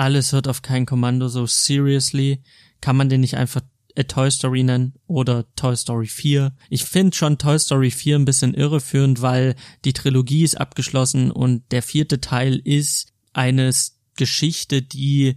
[0.00, 2.42] alles hört auf kein Kommando, so seriously,
[2.80, 3.60] kann man den nicht einfach
[3.98, 6.56] A Toy Story nennen oder Toy Story 4.
[6.70, 11.70] Ich finde schon Toy Story 4 ein bisschen irreführend, weil die Trilogie ist abgeschlossen und
[11.70, 13.70] der vierte Teil ist eine
[14.16, 15.36] Geschichte, die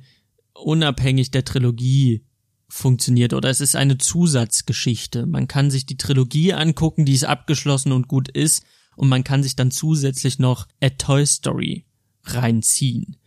[0.54, 2.24] unabhängig der Trilogie
[2.70, 5.26] funktioniert oder es ist eine Zusatzgeschichte.
[5.26, 8.64] Man kann sich die Trilogie angucken, die ist abgeschlossen und gut ist
[8.96, 11.86] und man kann sich dann zusätzlich noch A Toy Story
[12.24, 13.18] reinziehen.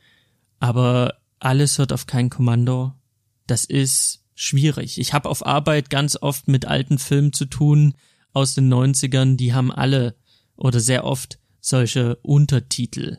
[0.60, 2.92] Aber alles hört auf kein Kommando.
[3.46, 4.98] Das ist schwierig.
[4.98, 7.94] Ich habe auf Arbeit ganz oft mit alten Filmen zu tun
[8.32, 10.14] aus den 90ern, die haben alle
[10.56, 13.18] oder sehr oft solche Untertitel.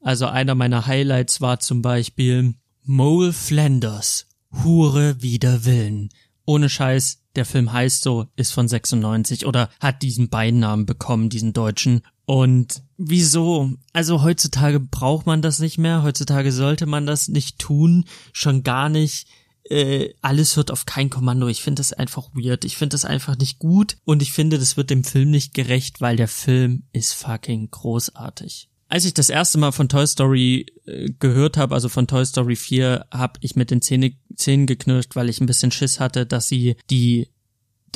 [0.00, 4.26] Also einer meiner Highlights war zum Beispiel Mole Flanders,
[4.62, 6.10] Hure wider Willen.
[6.46, 11.52] Ohne Scheiß, der Film heißt so, ist von 96 oder hat diesen Beinamen bekommen, diesen
[11.52, 12.02] deutschen.
[12.26, 13.72] Und wieso?
[13.92, 18.88] Also heutzutage braucht man das nicht mehr, heutzutage sollte man das nicht tun, schon gar
[18.88, 19.28] nicht.
[19.64, 21.48] Äh, alles hört auf kein Kommando.
[21.48, 22.64] Ich finde das einfach weird.
[22.64, 26.00] Ich finde das einfach nicht gut und ich finde, das wird dem Film nicht gerecht,
[26.00, 28.68] weil der Film ist fucking großartig.
[28.88, 32.56] Als ich das erste Mal von Toy Story äh, gehört habe, also von Toy Story
[32.56, 36.46] 4, habe ich mit den Zähnen, Zähnen geknirscht, weil ich ein bisschen Schiss hatte, dass
[36.46, 37.28] sie die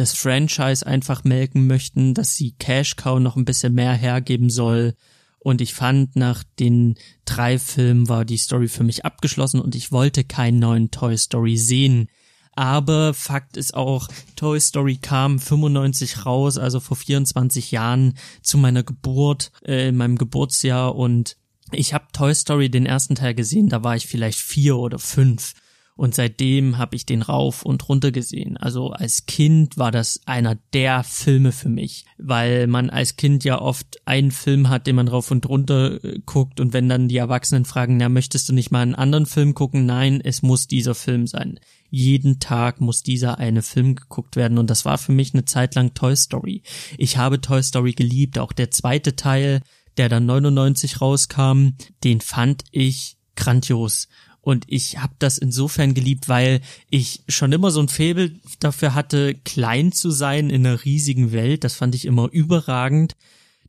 [0.00, 4.94] das Franchise einfach melken möchten, dass sie Cash Cow noch ein bisschen mehr hergeben soll.
[5.38, 9.92] Und ich fand, nach den drei Filmen war die Story für mich abgeschlossen und ich
[9.92, 12.08] wollte keinen neuen Toy Story sehen.
[12.52, 18.82] Aber Fakt ist auch, Toy Story kam 95 raus, also vor 24 Jahren zu meiner
[18.82, 21.36] Geburt, äh, in meinem Geburtsjahr und
[21.70, 25.54] ich habe Toy Story den ersten Teil gesehen, da war ich vielleicht vier oder fünf.
[25.98, 28.56] Und seitdem habe ich den rauf und runter gesehen.
[28.56, 33.60] Also als Kind war das einer der Filme für mich, weil man als Kind ja
[33.60, 37.16] oft einen Film hat, den man rauf und runter äh, guckt und wenn dann die
[37.16, 39.86] Erwachsenen fragen, na, möchtest du nicht mal einen anderen Film gucken?
[39.86, 41.58] Nein, es muss dieser Film sein.
[41.90, 45.74] Jeden Tag muss dieser eine Film geguckt werden und das war für mich eine Zeit
[45.74, 46.62] lang Toy Story.
[46.96, 49.62] Ich habe Toy Story geliebt, auch der zweite Teil,
[49.96, 51.70] der dann 99 rauskam,
[52.04, 54.06] den fand ich grandios.
[54.40, 59.34] Und ich habe das insofern geliebt, weil ich schon immer so ein Faible dafür hatte,
[59.34, 61.64] klein zu sein in einer riesigen Welt.
[61.64, 63.14] Das fand ich immer überragend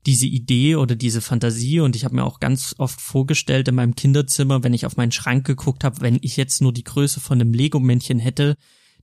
[0.06, 3.96] diese Idee oder diese Fantasie und ich habe mir auch ganz oft vorgestellt in meinem
[3.96, 7.40] Kinderzimmer, wenn ich auf meinen Schrank geguckt habe, wenn ich jetzt nur die Größe von
[7.40, 8.56] einem Lego-Männchen hätte,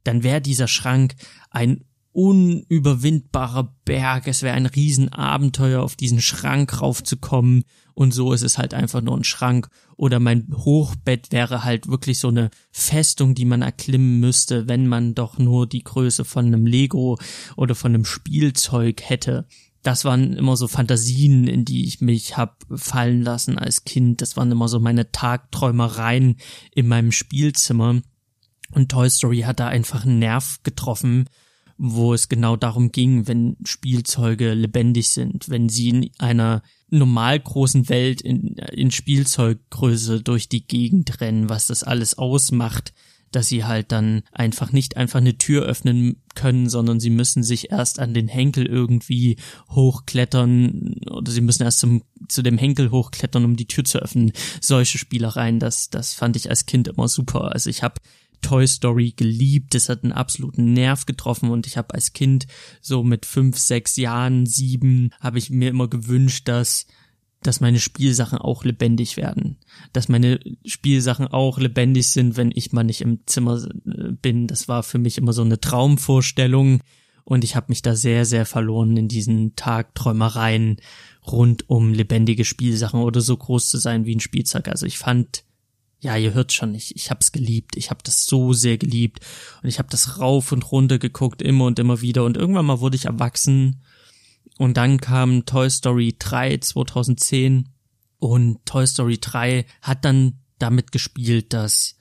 [0.04, 1.14] dann wäre dieser Schrank
[1.50, 4.26] ein unüberwindbarer Berg.
[4.26, 7.64] Es wäre ein Riesenabenteuer, auf diesen Schrank raufzukommen.
[7.96, 9.70] Und so ist es halt einfach nur ein Schrank.
[9.96, 15.14] Oder mein Hochbett wäre halt wirklich so eine Festung, die man erklimmen müsste, wenn man
[15.14, 17.18] doch nur die Größe von einem Lego
[17.56, 19.46] oder von einem Spielzeug hätte.
[19.82, 24.20] Das waren immer so Fantasien, in die ich mich hab fallen lassen als Kind.
[24.20, 26.36] Das waren immer so meine Tagträumereien
[26.74, 28.02] in meinem Spielzimmer.
[28.72, 31.30] Und Toy Story hat da einfach einen Nerv getroffen,
[31.78, 37.88] wo es genau darum ging, wenn Spielzeuge lebendig sind, wenn sie in einer normal großen
[37.88, 42.92] Welt in, in Spielzeuggröße durch die Gegend rennen, was das alles ausmacht,
[43.32, 47.70] dass sie halt dann einfach nicht einfach eine Tür öffnen können, sondern sie müssen sich
[47.70, 49.36] erst an den Henkel irgendwie
[49.70, 54.32] hochklettern oder sie müssen erst zum, zu dem Henkel hochklettern, um die Tür zu öffnen.
[54.60, 57.52] Solche Spielereien, das, das fand ich als Kind immer super.
[57.52, 58.00] Also ich habe
[58.46, 59.74] Toy Story geliebt.
[59.74, 62.46] Es hat einen absoluten Nerv getroffen und ich habe als Kind
[62.80, 66.86] so mit fünf, sechs Jahren, sieben, habe ich mir immer gewünscht, dass
[67.42, 69.58] dass meine Spielsachen auch lebendig werden,
[69.92, 74.46] dass meine Spielsachen auch lebendig sind, wenn ich mal nicht im Zimmer äh, bin.
[74.46, 76.80] Das war für mich immer so eine Traumvorstellung
[77.24, 80.78] und ich habe mich da sehr, sehr verloren in diesen Tagträumereien
[81.26, 84.68] rund um lebendige Spielsachen oder so groß zu sein wie ein Spielzeug.
[84.68, 85.44] Also ich fand
[86.00, 87.76] ja, ihr hört schon, ich, ich hab's geliebt.
[87.76, 89.20] Ich hab das so sehr geliebt.
[89.62, 92.24] Und ich hab das rauf und runter geguckt, immer und immer wieder.
[92.24, 93.82] Und irgendwann mal wurde ich erwachsen.
[94.58, 97.68] Und dann kam Toy Story 3 2010.
[98.18, 101.96] Und Toy Story 3 hat dann damit gespielt, dass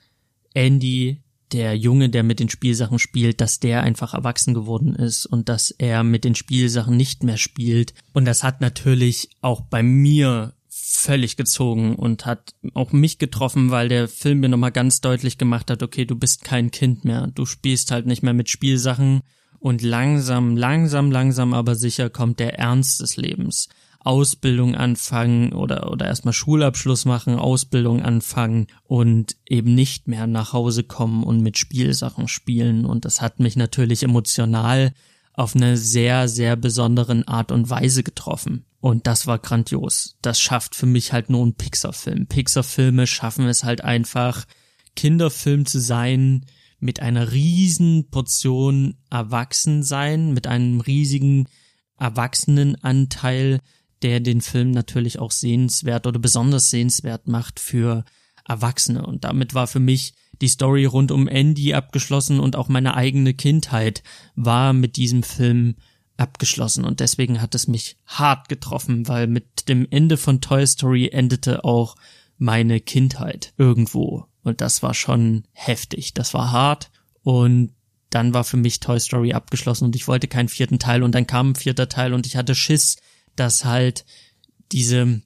[0.54, 1.22] Andy,
[1.52, 5.72] der Junge, der mit den Spielsachen spielt, dass der einfach erwachsen geworden ist und dass
[5.72, 7.94] er mit den Spielsachen nicht mehr spielt.
[8.14, 13.88] Und das hat natürlich auch bei mir völlig gezogen und hat auch mich getroffen, weil
[13.88, 17.46] der Film mir nochmal ganz deutlich gemacht hat, okay, du bist kein Kind mehr, du
[17.46, 19.22] spielst halt nicht mehr mit Spielsachen
[19.60, 23.70] und langsam, langsam, langsam aber sicher kommt der Ernst des Lebens.
[24.00, 30.84] Ausbildung anfangen oder, oder erstmal Schulabschluss machen, Ausbildung anfangen und eben nicht mehr nach Hause
[30.84, 32.86] kommen und mit Spielsachen spielen.
[32.86, 34.94] Und das hat mich natürlich emotional
[35.36, 38.66] auf eine sehr, sehr besonderen Art und Weise getroffen.
[38.80, 40.18] Und das war grandios.
[40.22, 42.28] Das schafft für mich halt nur ein Pixar-Film.
[42.28, 44.46] Pixar-Filme schaffen es halt einfach,
[44.96, 46.46] Kinderfilm zu sein,
[46.80, 51.48] mit einer riesen Portion Erwachsensein, mit einem riesigen
[51.98, 53.60] Erwachsenenanteil,
[54.02, 58.06] der den Film natürlich auch sehenswert oder besonders sehenswert macht für
[58.48, 59.06] Erwachsene.
[59.06, 60.14] Und damit war für mich
[60.46, 64.04] die Story rund um Andy abgeschlossen und auch meine eigene Kindheit
[64.36, 65.76] war mit diesem Film
[66.18, 66.86] abgeschlossen.
[66.86, 71.64] Und deswegen hat es mich hart getroffen, weil mit dem Ende von Toy Story endete
[71.64, 71.96] auch
[72.38, 74.28] meine Kindheit irgendwo.
[74.44, 76.92] Und das war schon heftig, das war hart.
[77.24, 77.72] Und
[78.12, 81.02] dann war für mich Toy Story abgeschlossen und ich wollte keinen vierten Teil.
[81.02, 82.98] Und dann kam ein vierter Teil und ich hatte Schiss,
[83.36, 84.06] dass halt
[84.72, 85.24] diese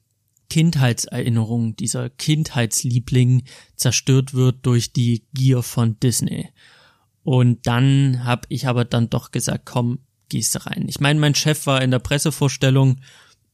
[0.50, 3.44] Kindheitserinnerung, dieser Kindheitsliebling
[3.76, 6.50] zerstört wird durch die Gier von Disney.
[7.22, 10.84] Und dann habe ich aber dann doch gesagt, komm, gehst rein.
[10.88, 13.00] Ich meine, mein Chef war in der Pressevorstellung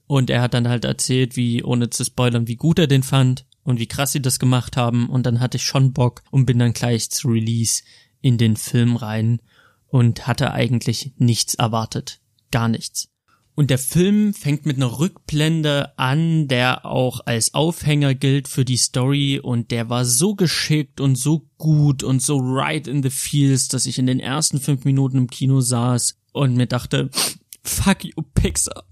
[0.07, 3.47] und er hat dann halt erzählt, wie, ohne zu spoilern, wie gut er den fand
[3.63, 5.09] und wie krass sie das gemacht haben.
[5.09, 7.83] Und dann hatte ich schon Bock und bin dann gleich zu Release
[8.21, 9.41] in den Film rein
[9.89, 12.21] und hatte eigentlich nichts erwartet.
[12.51, 13.09] Gar nichts.
[13.57, 18.77] Und der Film fängt mit einer Rückblende an, der auch als Aufhänger gilt für die
[18.77, 23.69] Story und der war so geschickt und so gut und so right in the feels,
[23.69, 27.09] dass ich in den ersten fünf Minuten im Kino saß und mir dachte,
[27.65, 28.85] fuck you Pixar.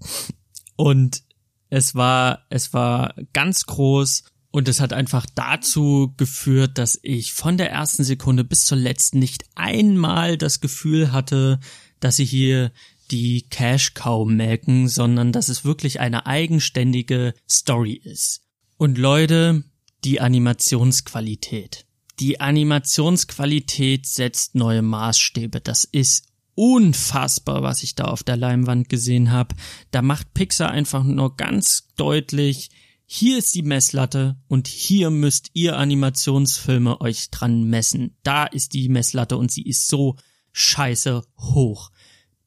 [0.75, 1.21] Und
[1.69, 7.57] es war, es war ganz groß und es hat einfach dazu geführt, dass ich von
[7.57, 11.59] der ersten Sekunde bis zur letzten nicht einmal das Gefühl hatte,
[11.99, 12.71] dass sie hier
[13.11, 18.41] die Cash Cow melken, sondern dass es wirklich eine eigenständige Story ist.
[18.77, 19.63] Und Leute,
[20.03, 21.85] die Animationsqualität.
[22.19, 25.59] Die Animationsqualität setzt neue Maßstäbe.
[25.61, 29.55] Das ist unfassbar, was ich da auf der Leinwand gesehen habe.
[29.91, 32.69] Da macht Pixar einfach nur ganz deutlich,
[33.07, 38.17] hier ist die Messlatte und hier müsst ihr Animationsfilme euch dran messen.
[38.23, 40.15] Da ist die Messlatte und sie ist so
[40.53, 41.91] scheiße hoch.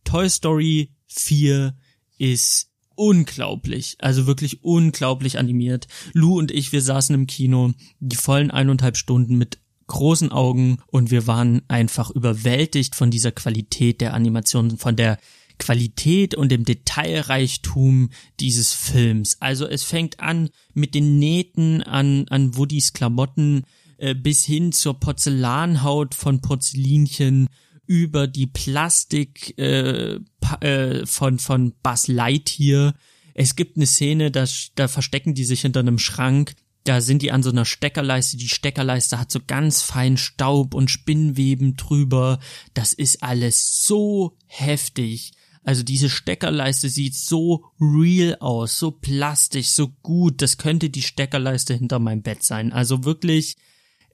[0.08, 1.76] Toy Story 4
[2.16, 5.86] ist unglaublich, also wirklich unglaublich animiert.
[6.14, 11.10] Lou und ich, wir saßen im Kino die vollen eineinhalb Stunden mit großen Augen und
[11.10, 15.18] wir waren einfach überwältigt von dieser Qualität der Animation, von der
[15.58, 18.08] Qualität und dem Detailreichtum
[18.40, 19.36] dieses Films.
[19.40, 23.64] Also es fängt an mit den Nähten an, an Woodys Klamotten
[23.98, 27.48] äh, bis hin zur Porzellanhaut von Porzellinchen
[27.88, 30.20] über die Plastik äh,
[30.60, 32.94] äh, von von Buzz Lightyear.
[33.34, 36.54] Es gibt eine Szene, da, da verstecken die sich hinter einem Schrank.
[36.84, 38.36] Da sind die an so einer Steckerleiste.
[38.36, 42.38] Die Steckerleiste hat so ganz fein Staub und Spinnweben drüber.
[42.74, 45.32] Das ist alles so heftig.
[45.62, 50.40] Also diese Steckerleiste sieht so real aus, so plastisch, so gut.
[50.40, 52.72] Das könnte die Steckerleiste hinter meinem Bett sein.
[52.72, 53.56] Also wirklich,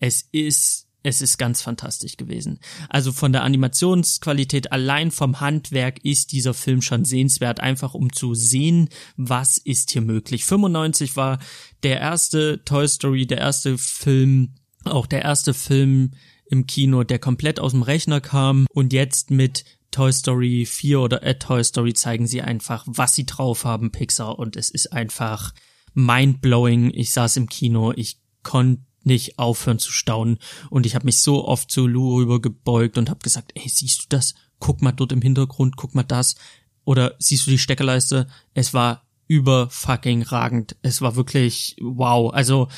[0.00, 2.58] es ist, es ist ganz fantastisch gewesen.
[2.88, 8.34] Also von der Animationsqualität allein vom Handwerk ist dieser Film schon sehenswert, einfach um zu
[8.34, 10.46] sehen, was ist hier möglich.
[10.46, 11.38] 95 war
[11.82, 16.12] der erste Toy Story, der erste Film, auch der erste Film
[16.46, 21.22] im Kino, der komplett aus dem Rechner kam und jetzt mit Toy Story 4 oder
[21.22, 25.52] A Toy Story zeigen sie einfach, was sie drauf haben, Pixar, und es ist einfach
[25.92, 26.90] mindblowing.
[26.94, 30.38] Ich saß im Kino, ich konnte nicht aufhören zu staunen
[30.70, 34.06] und ich habe mich so oft zu Lou rübergebeugt und habe gesagt, ey, siehst du
[34.08, 34.34] das?
[34.58, 36.36] Guck mal dort im Hintergrund, guck mal das.
[36.84, 38.26] Oder siehst du die Steckerleiste?
[38.52, 40.76] Es war über fucking ragend.
[40.82, 42.32] Es war wirklich wow.
[42.32, 42.68] Also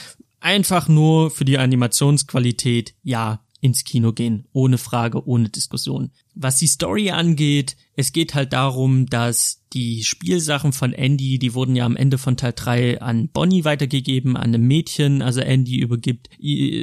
[0.40, 6.10] einfach nur für die Animationsqualität, ja, ins Kino gehen, ohne Frage, ohne Diskussion.
[6.34, 11.76] Was die Story angeht, es geht halt darum, dass die Spielsachen von Andy, die wurden
[11.76, 16.30] ja am Ende von Teil 3 an Bonnie weitergegeben, an einem Mädchen, also Andy übergibt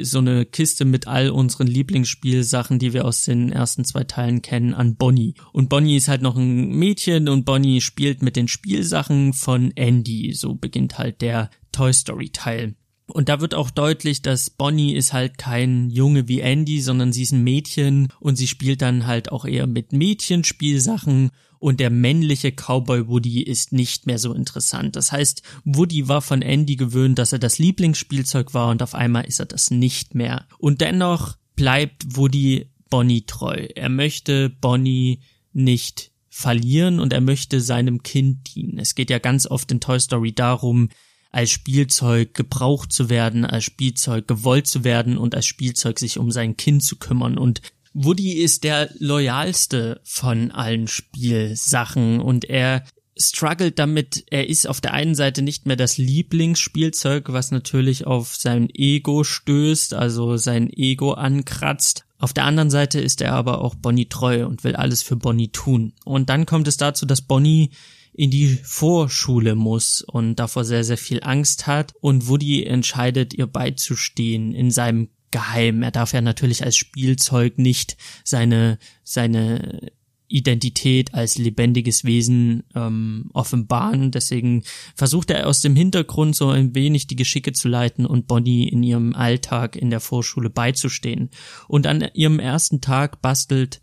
[0.02, 4.74] so eine Kiste mit all unseren Lieblingsspielsachen, die wir aus den ersten zwei Teilen kennen,
[4.74, 5.34] an Bonnie.
[5.52, 10.32] Und Bonnie ist halt noch ein Mädchen und Bonnie spielt mit den Spielsachen von Andy.
[10.32, 12.74] So beginnt halt der Toy Story Teil.
[13.06, 17.22] Und da wird auch deutlich, dass Bonnie ist halt kein Junge wie Andy, sondern sie
[17.22, 22.52] ist ein Mädchen und sie spielt dann halt auch eher mit Mädchenspielsachen und der männliche
[22.52, 24.96] Cowboy Woody ist nicht mehr so interessant.
[24.96, 29.24] Das heißt, Woody war von Andy gewöhnt, dass er das Lieblingsspielzeug war und auf einmal
[29.24, 30.46] ist er das nicht mehr.
[30.58, 33.66] Und dennoch bleibt Woody Bonnie treu.
[33.74, 35.20] Er möchte Bonnie
[35.52, 38.78] nicht verlieren und er möchte seinem Kind dienen.
[38.78, 40.88] Es geht ja ganz oft in Toy Story darum,
[41.34, 46.30] als Spielzeug gebraucht zu werden, als Spielzeug gewollt zu werden und als Spielzeug sich um
[46.30, 47.38] sein Kind zu kümmern.
[47.38, 47.60] Und
[47.92, 52.84] Woody ist der loyalste von allen Spielsachen und er
[53.16, 58.34] struggelt damit, er ist auf der einen Seite nicht mehr das Lieblingsspielzeug, was natürlich auf
[58.36, 62.04] sein Ego stößt, also sein Ego ankratzt.
[62.18, 65.48] Auf der anderen Seite ist er aber auch Bonnie treu und will alles für Bonnie
[65.48, 65.94] tun.
[66.04, 67.70] Und dann kommt es dazu, dass Bonnie
[68.14, 73.46] in die Vorschule muss und davor sehr, sehr viel Angst hat und Woody entscheidet, ihr
[73.46, 75.82] beizustehen in seinem Geheim.
[75.82, 79.90] Er darf ja natürlich als Spielzeug nicht seine, seine
[80.28, 84.12] Identität als lebendiges Wesen ähm, offenbaren.
[84.12, 84.62] Deswegen
[84.94, 88.82] versucht er aus dem Hintergrund so ein wenig die Geschicke zu leiten und Bonnie in
[88.84, 91.30] ihrem Alltag in der Vorschule beizustehen.
[91.66, 93.80] Und an ihrem ersten Tag bastelt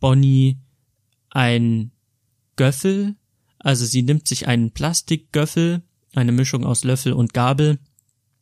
[0.00, 0.58] Bonnie
[1.30, 1.92] ein
[2.56, 3.16] Göffel,
[3.62, 5.82] also sie nimmt sich einen Plastikgöffel,
[6.14, 7.78] eine Mischung aus Löffel und Gabel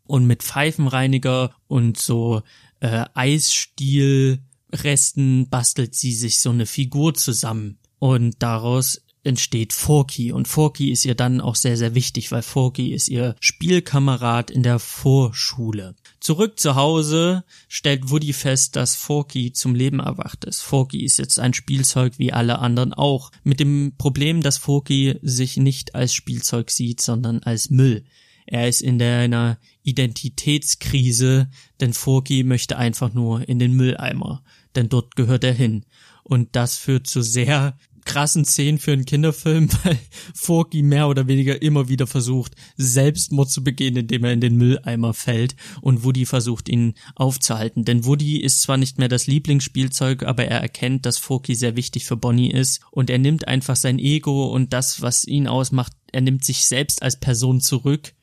[0.05, 2.43] und mit Pfeifenreiniger und so
[2.81, 10.91] äh, Eisstielresten bastelt sie sich so eine Figur zusammen und daraus entsteht Forky und Forky
[10.91, 15.95] ist ihr dann auch sehr, sehr wichtig, weil Forky ist ihr Spielkamerad in der Vorschule.
[16.21, 20.61] Zurück zu Hause stellt Woody fest, dass Forky zum Leben erwacht ist.
[20.61, 25.57] Forky ist jetzt ein Spielzeug wie alle anderen auch, mit dem Problem, dass Forky sich
[25.57, 28.05] nicht als Spielzeug sieht, sondern als Müll.
[28.45, 31.49] Er ist in einer Identitätskrise,
[31.81, 34.43] denn Forky möchte einfach nur in den Mülleimer,
[34.75, 35.87] denn dort gehört er hin.
[36.23, 37.79] Und das führt zu sehr
[38.11, 39.97] krassen Szenen für einen Kinderfilm, weil
[40.35, 45.15] Forky mehr oder weniger immer wieder versucht, Selbstmord zu begehen, indem er in den Mülleimer
[45.15, 47.85] fällt und Woody versucht, ihn aufzuhalten.
[47.85, 52.05] Denn Woody ist zwar nicht mehr das Lieblingsspielzeug, aber er erkennt, dass Forky sehr wichtig
[52.05, 56.21] für Bonnie ist und er nimmt einfach sein Ego und das, was ihn ausmacht, er
[56.21, 58.15] nimmt sich selbst als Person zurück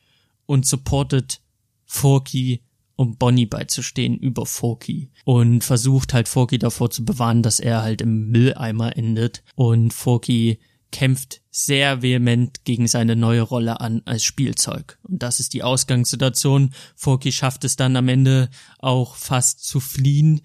[0.45, 1.39] und supportet
[1.85, 2.61] Forky
[2.97, 8.01] um Bonnie beizustehen über Forky und versucht halt Forky davor zu bewahren, dass er halt
[8.01, 10.59] im Mülleimer endet und Forky
[10.91, 14.97] kämpft sehr vehement gegen seine neue Rolle an als Spielzeug.
[15.03, 16.73] Und das ist die Ausgangssituation.
[16.95, 20.41] Forky schafft es dann am Ende auch fast zu fliehen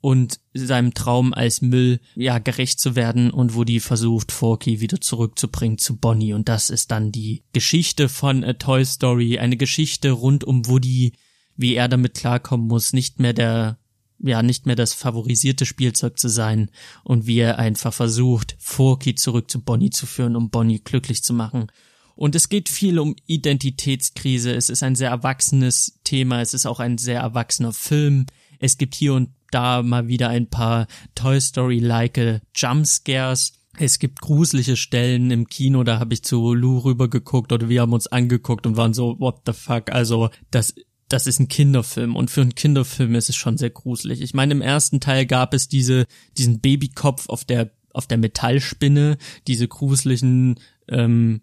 [0.00, 5.78] und seinem Traum als Müll ja gerecht zu werden und Woody versucht Forky wieder zurückzubringen
[5.78, 10.44] zu Bonnie und das ist dann die Geschichte von A Toy Story, eine Geschichte rund
[10.44, 11.12] um Woody,
[11.56, 13.78] wie er damit klarkommen muss, nicht mehr der
[14.18, 16.70] ja nicht mehr das favorisierte Spielzeug zu sein
[17.04, 21.34] und wie er einfach versucht, Forky zurück zu Bonnie zu führen, um Bonnie glücklich zu
[21.34, 21.66] machen.
[22.14, 24.54] Und es geht viel um Identitätskrise.
[24.54, 26.40] Es ist ein sehr erwachsenes Thema.
[26.40, 28.24] Es ist auch ein sehr erwachsener Film.
[28.58, 33.52] Es gibt hier und da mal wieder ein paar Toy Story-like Jumpscares.
[33.78, 37.92] Es gibt gruselige Stellen im Kino, da habe ich zu Lou rübergeguckt oder wir haben
[37.92, 40.74] uns angeguckt und waren so, what the fuck, also das
[41.08, 44.20] das ist ein Kinderfilm und für einen Kinderfilm ist es schon sehr gruselig.
[44.20, 49.16] Ich meine, im ersten Teil gab es diese, diesen Babykopf auf der, auf der Metallspinne,
[49.46, 51.42] diese gruseligen ähm,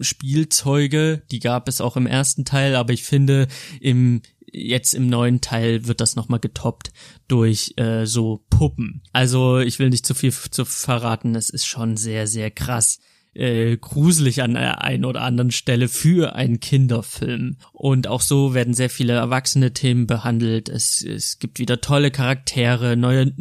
[0.00, 3.46] Spielzeuge, die gab es auch im ersten Teil, aber ich finde,
[3.80, 6.92] im, jetzt im neuen Teil wird das nochmal getoppt
[7.28, 9.02] durch äh, so Puppen.
[9.12, 12.98] Also ich will nicht zu viel zu verraten, es ist schon sehr, sehr krass
[13.36, 17.56] äh, gruselig an der einen oder anderen Stelle für einen Kinderfilm.
[17.72, 20.68] Und auch so werden sehr viele erwachsene Themen behandelt.
[20.68, 23.32] Es, es gibt wieder tolle Charaktere, neue,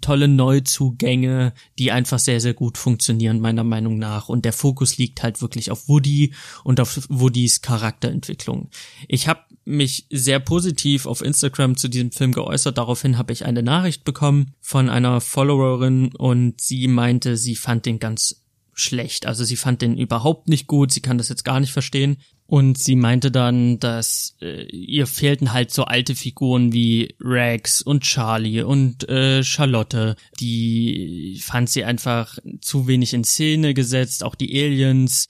[0.00, 4.28] tolle Neuzugänge, die einfach sehr, sehr gut funktionieren, meiner Meinung nach.
[4.28, 6.32] Und der Fokus liegt halt wirklich auf Woody
[6.64, 8.70] und auf Woodys Charakterentwicklung.
[9.06, 12.78] Ich habe mich sehr positiv auf Instagram zu diesem Film geäußert.
[12.78, 17.98] Daraufhin habe ich eine Nachricht bekommen von einer Followerin und sie meinte, sie fand den
[17.98, 18.45] ganz
[18.76, 19.26] schlecht.
[19.26, 22.18] Also sie fand den überhaupt nicht gut, sie kann das jetzt gar nicht verstehen.
[22.48, 28.04] Und sie meinte dann, dass äh, ihr fehlten halt so alte Figuren wie Rex und
[28.04, 30.14] Charlie und äh, Charlotte.
[30.38, 35.26] Die fand sie einfach zu wenig in Szene gesetzt, auch die Aliens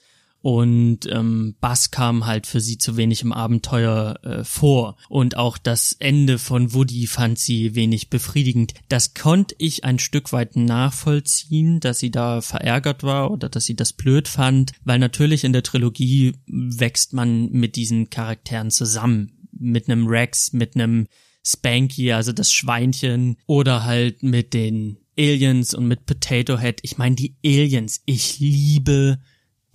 [0.47, 5.59] und ähm, Bass kam halt für sie zu wenig im Abenteuer äh, vor und auch
[5.59, 8.74] das Ende von Woody fand sie wenig befriedigend.
[8.88, 13.74] Das konnte ich ein Stück weit nachvollziehen, dass sie da verärgert war oder dass sie
[13.74, 19.90] das blöd fand, weil natürlich in der Trilogie wächst man mit diesen Charakteren zusammen, mit
[19.90, 21.09] einem Rex, mit einem
[21.44, 26.78] Spanky, also das Schweinchen oder halt mit den Aliens und mit Potato Head.
[26.82, 29.18] Ich meine, die Aliens, ich liebe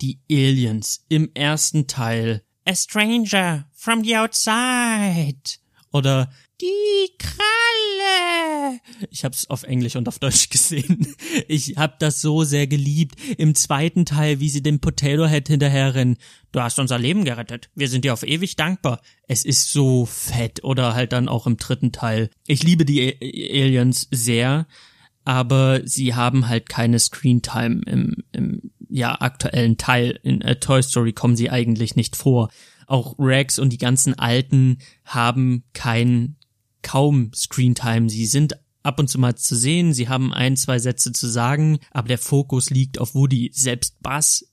[0.02, 2.42] die Aliens im ersten Teil.
[2.64, 5.58] A stranger from the outside.
[5.92, 8.80] Oder die Kralle.
[9.10, 11.14] Ich hab's auf Englisch und auf Deutsch gesehen.
[11.46, 13.14] Ich hab das so sehr geliebt.
[13.38, 16.16] Im zweiten Teil, wie sie dem Potato Head hinterherrennen.
[16.50, 17.70] Du hast unser Leben gerettet.
[17.74, 19.00] Wir sind dir auf ewig dankbar.
[19.28, 20.64] Es ist so fett.
[20.64, 22.30] Oder halt dann auch im dritten Teil.
[22.46, 24.66] Ich liebe die Aliens sehr
[25.24, 30.18] aber sie haben halt keine Screentime im, im ja aktuellen Teil.
[30.22, 32.50] In A Toy Story kommen sie eigentlich nicht vor.
[32.86, 36.36] Auch Rex und die ganzen Alten haben kein
[36.82, 38.10] kaum Screentime.
[38.10, 41.78] Sie sind ab und zu mal zu sehen, sie haben ein, zwei Sätze zu sagen,
[41.92, 43.50] aber der Fokus liegt auf Woody.
[43.54, 44.52] Selbst Bass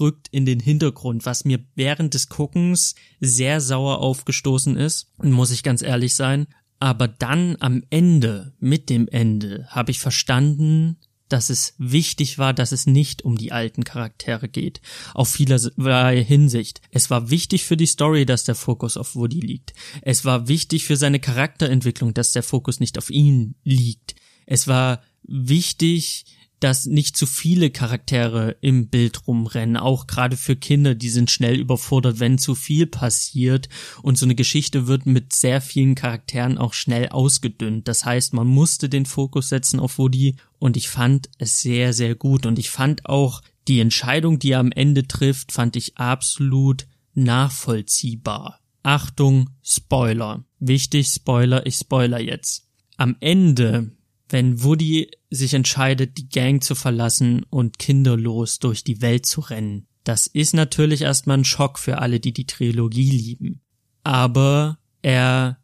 [0.00, 5.62] rückt in den Hintergrund, was mir während des Guckens sehr sauer aufgestoßen ist, muss ich
[5.62, 6.46] ganz ehrlich sein.
[6.80, 10.96] Aber dann am Ende, mit dem Ende, habe ich verstanden,
[11.28, 14.80] dass es wichtig war, dass es nicht um die alten Charaktere geht.
[15.14, 16.80] Auf vielerlei Hinsicht.
[16.90, 19.72] Es war wichtig für die Story, dass der Fokus auf Woody liegt.
[20.02, 24.16] Es war wichtig für seine Charakterentwicklung, dass der Fokus nicht auf ihn liegt.
[24.50, 26.24] Es war wichtig,
[26.58, 31.54] dass nicht zu viele Charaktere im Bild rumrennen, auch gerade für Kinder, die sind schnell
[31.54, 33.68] überfordert, wenn zu viel passiert
[34.02, 37.86] und so eine Geschichte wird mit sehr vielen Charakteren auch schnell ausgedünnt.
[37.86, 42.16] Das heißt, man musste den Fokus setzen auf Woody und ich fand es sehr, sehr
[42.16, 46.88] gut und ich fand auch die Entscheidung, die er am Ende trifft, fand ich absolut
[47.14, 48.58] nachvollziehbar.
[48.82, 50.44] Achtung, Spoiler.
[50.58, 52.66] Wichtig, Spoiler, ich spoiler jetzt.
[52.96, 53.92] Am Ende
[54.30, 59.86] wenn Woody sich entscheidet, die Gang zu verlassen und kinderlos durch die Welt zu rennen.
[60.04, 63.60] Das ist natürlich erstmal ein Schock für alle, die die Trilogie lieben.
[64.02, 65.58] Aber er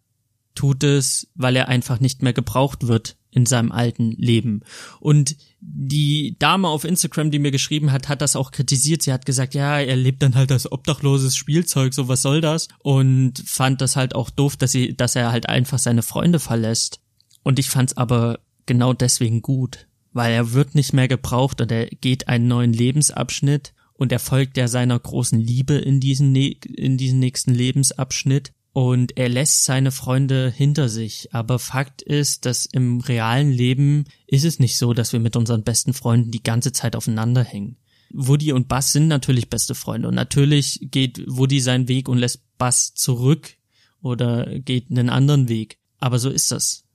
[0.55, 4.63] tut es, weil er einfach nicht mehr gebraucht wird in seinem alten Leben.
[4.99, 9.03] Und die Dame auf Instagram, die mir geschrieben hat, hat das auch kritisiert.
[9.03, 12.69] Sie hat gesagt, ja, er lebt dann halt als obdachloses Spielzeug, so was soll das?
[12.79, 17.01] Und fand das halt auch doof, dass sie, dass er halt einfach seine Freunde verlässt.
[17.43, 21.87] Und ich fand's aber genau deswegen gut, weil er wird nicht mehr gebraucht und er
[21.87, 27.19] geht einen neuen Lebensabschnitt und er folgt ja seiner großen Liebe in diesen, in diesen
[27.19, 31.33] nächsten Lebensabschnitt und er lässt seine Freunde hinter sich.
[31.33, 35.63] Aber Fakt ist, dass im realen Leben ist es nicht so, dass wir mit unseren
[35.63, 37.79] besten Freunden die ganze Zeit aufeinander hängen.
[38.13, 42.43] Woody und Bass sind natürlich beste Freunde und natürlich geht Woody seinen Weg und lässt
[42.59, 43.55] Bass zurück
[44.03, 45.79] oder geht einen anderen Weg.
[45.99, 46.86] Aber so ist das.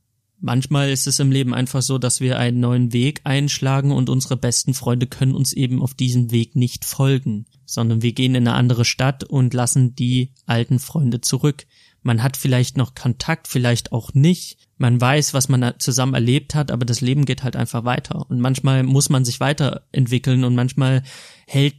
[0.44, 4.38] Manchmal ist es im Leben einfach so, dass wir einen neuen Weg einschlagen und unsere
[4.38, 8.58] besten Freunde können uns eben auf diesem Weg nicht folgen, sondern wir gehen in eine
[8.58, 11.68] andere Stadt und lassen die alten Freunde zurück.
[12.02, 14.58] Man hat vielleicht noch Kontakt, vielleicht auch nicht.
[14.80, 18.28] Man weiß, was man zusammen erlebt hat, aber das Leben geht halt einfach weiter.
[18.28, 21.04] Und manchmal muss man sich weiterentwickeln und manchmal
[21.46, 21.76] hält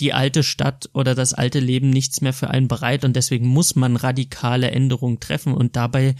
[0.00, 3.74] die alte Stadt oder das alte Leben nichts mehr für einen bereit und deswegen muss
[3.74, 6.14] man radikale Änderungen treffen und dabei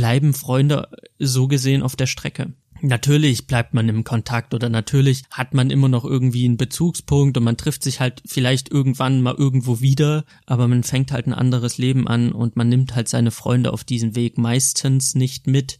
[0.00, 2.54] bleiben Freunde so gesehen auf der Strecke.
[2.80, 7.44] Natürlich bleibt man im Kontakt oder natürlich hat man immer noch irgendwie einen Bezugspunkt und
[7.44, 11.76] man trifft sich halt vielleicht irgendwann mal irgendwo wieder, aber man fängt halt ein anderes
[11.76, 15.78] Leben an und man nimmt halt seine Freunde auf diesen Weg meistens nicht mit.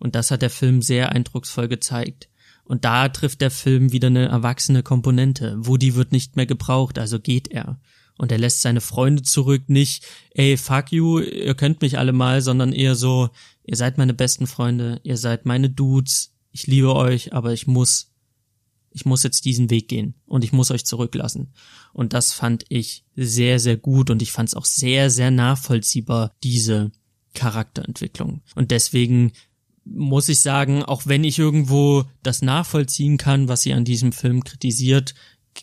[0.00, 2.28] Und das hat der Film sehr eindrucksvoll gezeigt.
[2.64, 5.54] Und da trifft der Film wieder eine erwachsene Komponente.
[5.60, 7.78] Woody wird nicht mehr gebraucht, also geht er.
[8.20, 12.42] Und er lässt seine Freunde zurück, nicht, ey, fuck you, ihr könnt mich alle mal,
[12.42, 13.30] sondern eher so,
[13.64, 18.12] ihr seid meine besten Freunde, ihr seid meine Dudes, ich liebe euch, aber ich muss,
[18.90, 21.54] ich muss jetzt diesen Weg gehen und ich muss euch zurücklassen.
[21.94, 26.34] Und das fand ich sehr, sehr gut und ich fand es auch sehr, sehr nachvollziehbar,
[26.42, 26.92] diese
[27.32, 28.42] Charakterentwicklung.
[28.54, 29.32] Und deswegen
[29.86, 34.44] muss ich sagen, auch wenn ich irgendwo das nachvollziehen kann, was sie an diesem Film
[34.44, 35.14] kritisiert,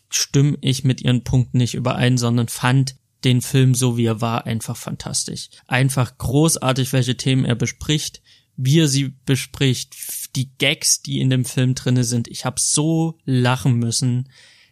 [0.10, 4.46] stimme ich mit ihren Punkten nicht überein, sondern fand den Film so wie er war
[4.46, 5.50] einfach fantastisch.
[5.68, 8.22] Einfach großartig, welche Themen er bespricht,
[8.56, 9.96] wie er sie bespricht,
[10.36, 12.28] die Gags, die in dem Film drinne sind.
[12.28, 14.30] Ich habe so lachen müssen.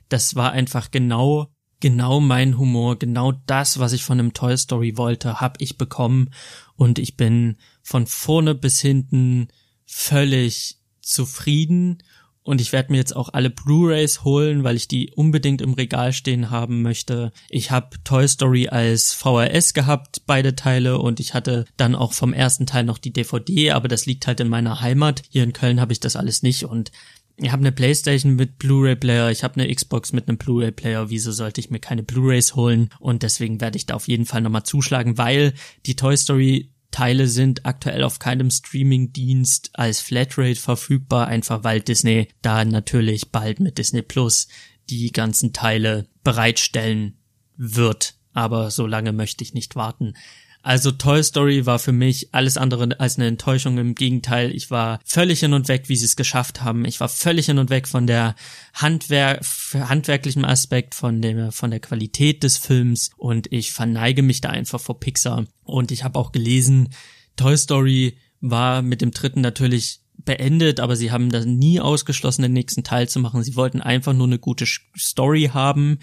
[0.09, 4.97] Das war einfach genau genau mein Humor, genau das, was ich von einem Toy Story
[4.97, 6.31] wollte, habe ich bekommen
[6.75, 9.49] und ich bin von vorne bis hinten
[9.85, 12.01] völlig zufrieden
[12.45, 16.13] und ich werde mir jetzt auch alle Blu-rays holen, weil ich die unbedingt im Regal
[16.13, 17.31] stehen haben möchte.
[17.49, 22.33] Ich habe Toy Story als VHS gehabt, beide Teile, und ich hatte dann auch vom
[22.33, 25.23] ersten Teil noch die DVD, aber das liegt halt in meiner Heimat.
[25.29, 26.91] Hier in Köln habe ich das alles nicht und
[27.37, 31.59] ich habe eine Playstation mit Blu-ray-Player, ich habe eine Xbox mit einem Blu-ray-Player, wieso sollte
[31.59, 32.89] ich mir keine Blu-rays holen?
[32.99, 35.53] Und deswegen werde ich da auf jeden Fall nochmal zuschlagen, weil
[35.85, 42.29] die Toy Story Teile sind aktuell auf keinem Streaming-Dienst als Flatrate verfügbar, einfach weil Disney
[42.41, 44.47] da natürlich bald mit Disney Plus
[44.89, 47.17] die ganzen Teile bereitstellen
[47.57, 48.15] wird.
[48.33, 50.13] Aber so lange möchte ich nicht warten.
[50.65, 53.77] Also Toy Story war für mich alles andere als eine Enttäuschung.
[53.77, 56.85] Im Gegenteil, ich war völlig hin und weg, wie sie es geschafft haben.
[56.85, 58.35] Ich war völlig hin und weg von der
[58.73, 59.41] Handwer
[59.75, 64.81] handwerklichen Aspekt, von der, von der Qualität des Films und ich verneige mich da einfach
[64.81, 65.45] vor Pixar.
[65.65, 66.89] Und ich habe auch gelesen,
[67.35, 72.53] Toy Story war mit dem dritten natürlich beendet, aber sie haben das nie ausgeschlossen, den
[72.53, 73.43] nächsten Teil zu machen.
[73.43, 74.65] Sie wollten einfach nur eine gute
[74.97, 75.99] Story haben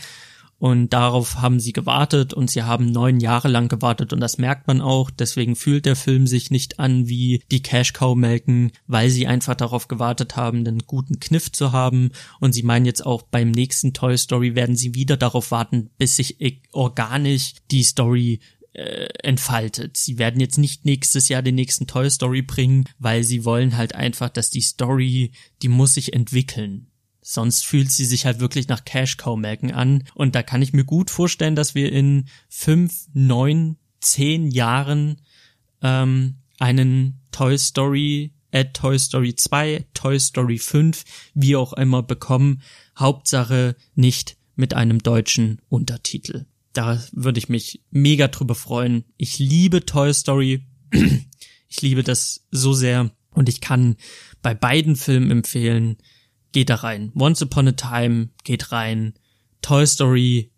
[0.62, 4.68] und darauf haben sie gewartet und sie haben neun Jahre lang gewartet und das merkt
[4.68, 5.10] man auch.
[5.10, 9.56] Deswegen fühlt der Film sich nicht an wie die Cash Cow melken, weil sie einfach
[9.56, 12.12] darauf gewartet haben, einen guten Kniff zu haben.
[12.38, 16.14] Und sie meinen jetzt auch beim nächsten Toy Story werden sie wieder darauf warten, bis
[16.14, 16.36] sich
[16.70, 18.38] organisch die Story
[18.72, 19.96] äh, entfaltet.
[19.96, 23.96] Sie werden jetzt nicht nächstes Jahr den nächsten Toy Story bringen, weil sie wollen halt
[23.96, 26.91] einfach, dass die Story, die muss sich entwickeln.
[27.24, 30.04] Sonst fühlt sie sich halt wirklich nach Cash Cow melken an.
[30.14, 35.20] Und da kann ich mir gut vorstellen, dass wir in fünf, neun, zehn Jahren
[35.82, 41.04] ähm, einen Toy Story, äh, Toy Story 2, Toy Story 5,
[41.34, 42.60] wie auch immer bekommen.
[42.98, 46.46] Hauptsache nicht mit einem deutschen Untertitel.
[46.72, 49.04] Da würde ich mich mega drüber freuen.
[49.16, 50.66] Ich liebe Toy Story.
[51.68, 53.12] ich liebe das so sehr.
[53.30, 53.96] Und ich kann
[54.42, 55.96] bei beiden Filmen empfehlen,
[56.52, 57.12] geht da rein.
[57.14, 59.14] Once Upon a Time geht rein.
[59.62, 60.50] Toy Story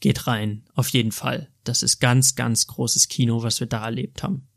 [0.00, 0.64] geht rein.
[0.74, 1.48] Auf jeden Fall.
[1.64, 4.48] Das ist ganz, ganz großes Kino, was wir da erlebt haben.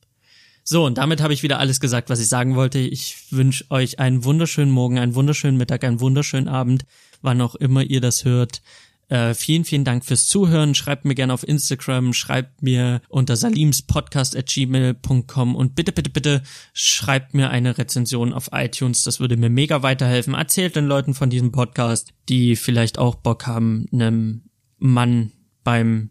[0.63, 2.79] So, und damit habe ich wieder alles gesagt, was ich sagen wollte.
[2.79, 6.85] Ich wünsche euch einen wunderschönen Morgen, einen wunderschönen Mittag, einen wunderschönen Abend,
[7.21, 8.63] wann auch immer ihr das hört.
[9.07, 10.73] Äh, vielen, vielen Dank fürs Zuhören.
[10.73, 16.41] Schreibt mir gerne auf Instagram, schreibt mir unter salimspodcast.gmail.com und bitte, bitte, bitte
[16.73, 19.03] schreibt mir eine Rezension auf iTunes.
[19.03, 20.33] Das würde mir mega weiterhelfen.
[20.33, 24.41] Erzählt den Leuten von diesem Podcast, die vielleicht auch Bock haben, einem
[24.79, 25.33] Mann
[25.63, 26.09] beim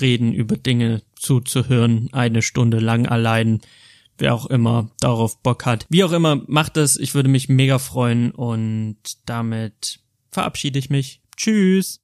[0.00, 3.60] Reden über Dinge zuzuhören, eine Stunde lang allein.
[4.16, 5.86] Wer auch immer darauf Bock hat.
[5.88, 6.96] Wie auch immer, macht es.
[6.96, 10.00] Ich würde mich mega freuen und damit
[10.30, 11.22] verabschiede ich mich.
[11.36, 12.00] Tschüss.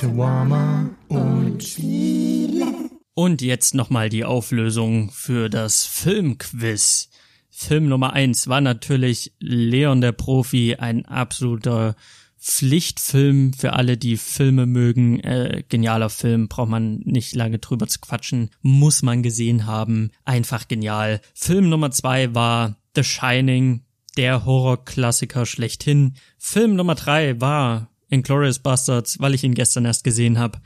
[0.00, 2.64] Shawarma und Chile.
[3.12, 7.10] Und jetzt nochmal die Auflösung für das Filmquiz.
[7.50, 11.96] Film Nummer eins war natürlich Leon der Profi, ein absoluter
[12.40, 15.20] Pflichtfilm für alle, die Filme mögen.
[15.20, 18.48] Äh, genialer Film, braucht man nicht lange drüber zu quatschen.
[18.62, 20.12] Muss man gesehen haben.
[20.24, 21.20] Einfach genial.
[21.34, 23.82] Film Nummer zwei war The Shining,
[24.16, 26.14] der Horrorklassiker schlechthin.
[26.38, 30.60] Film Nummer drei war Inglourious Bastards, weil ich ihn gestern erst gesehen habe.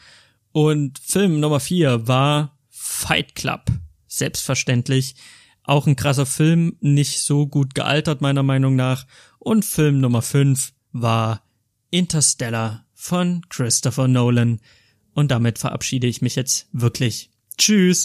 [0.52, 3.66] Und Film Nummer vier war Fight Club.
[4.06, 5.14] Selbstverständlich.
[5.62, 9.06] Auch ein krasser Film, nicht so gut gealtert meiner Meinung nach.
[9.38, 11.42] Und Film Nummer fünf war
[11.90, 14.60] Interstellar von Christopher Nolan.
[15.14, 17.30] Und damit verabschiede ich mich jetzt wirklich.
[17.56, 18.02] Tschüss.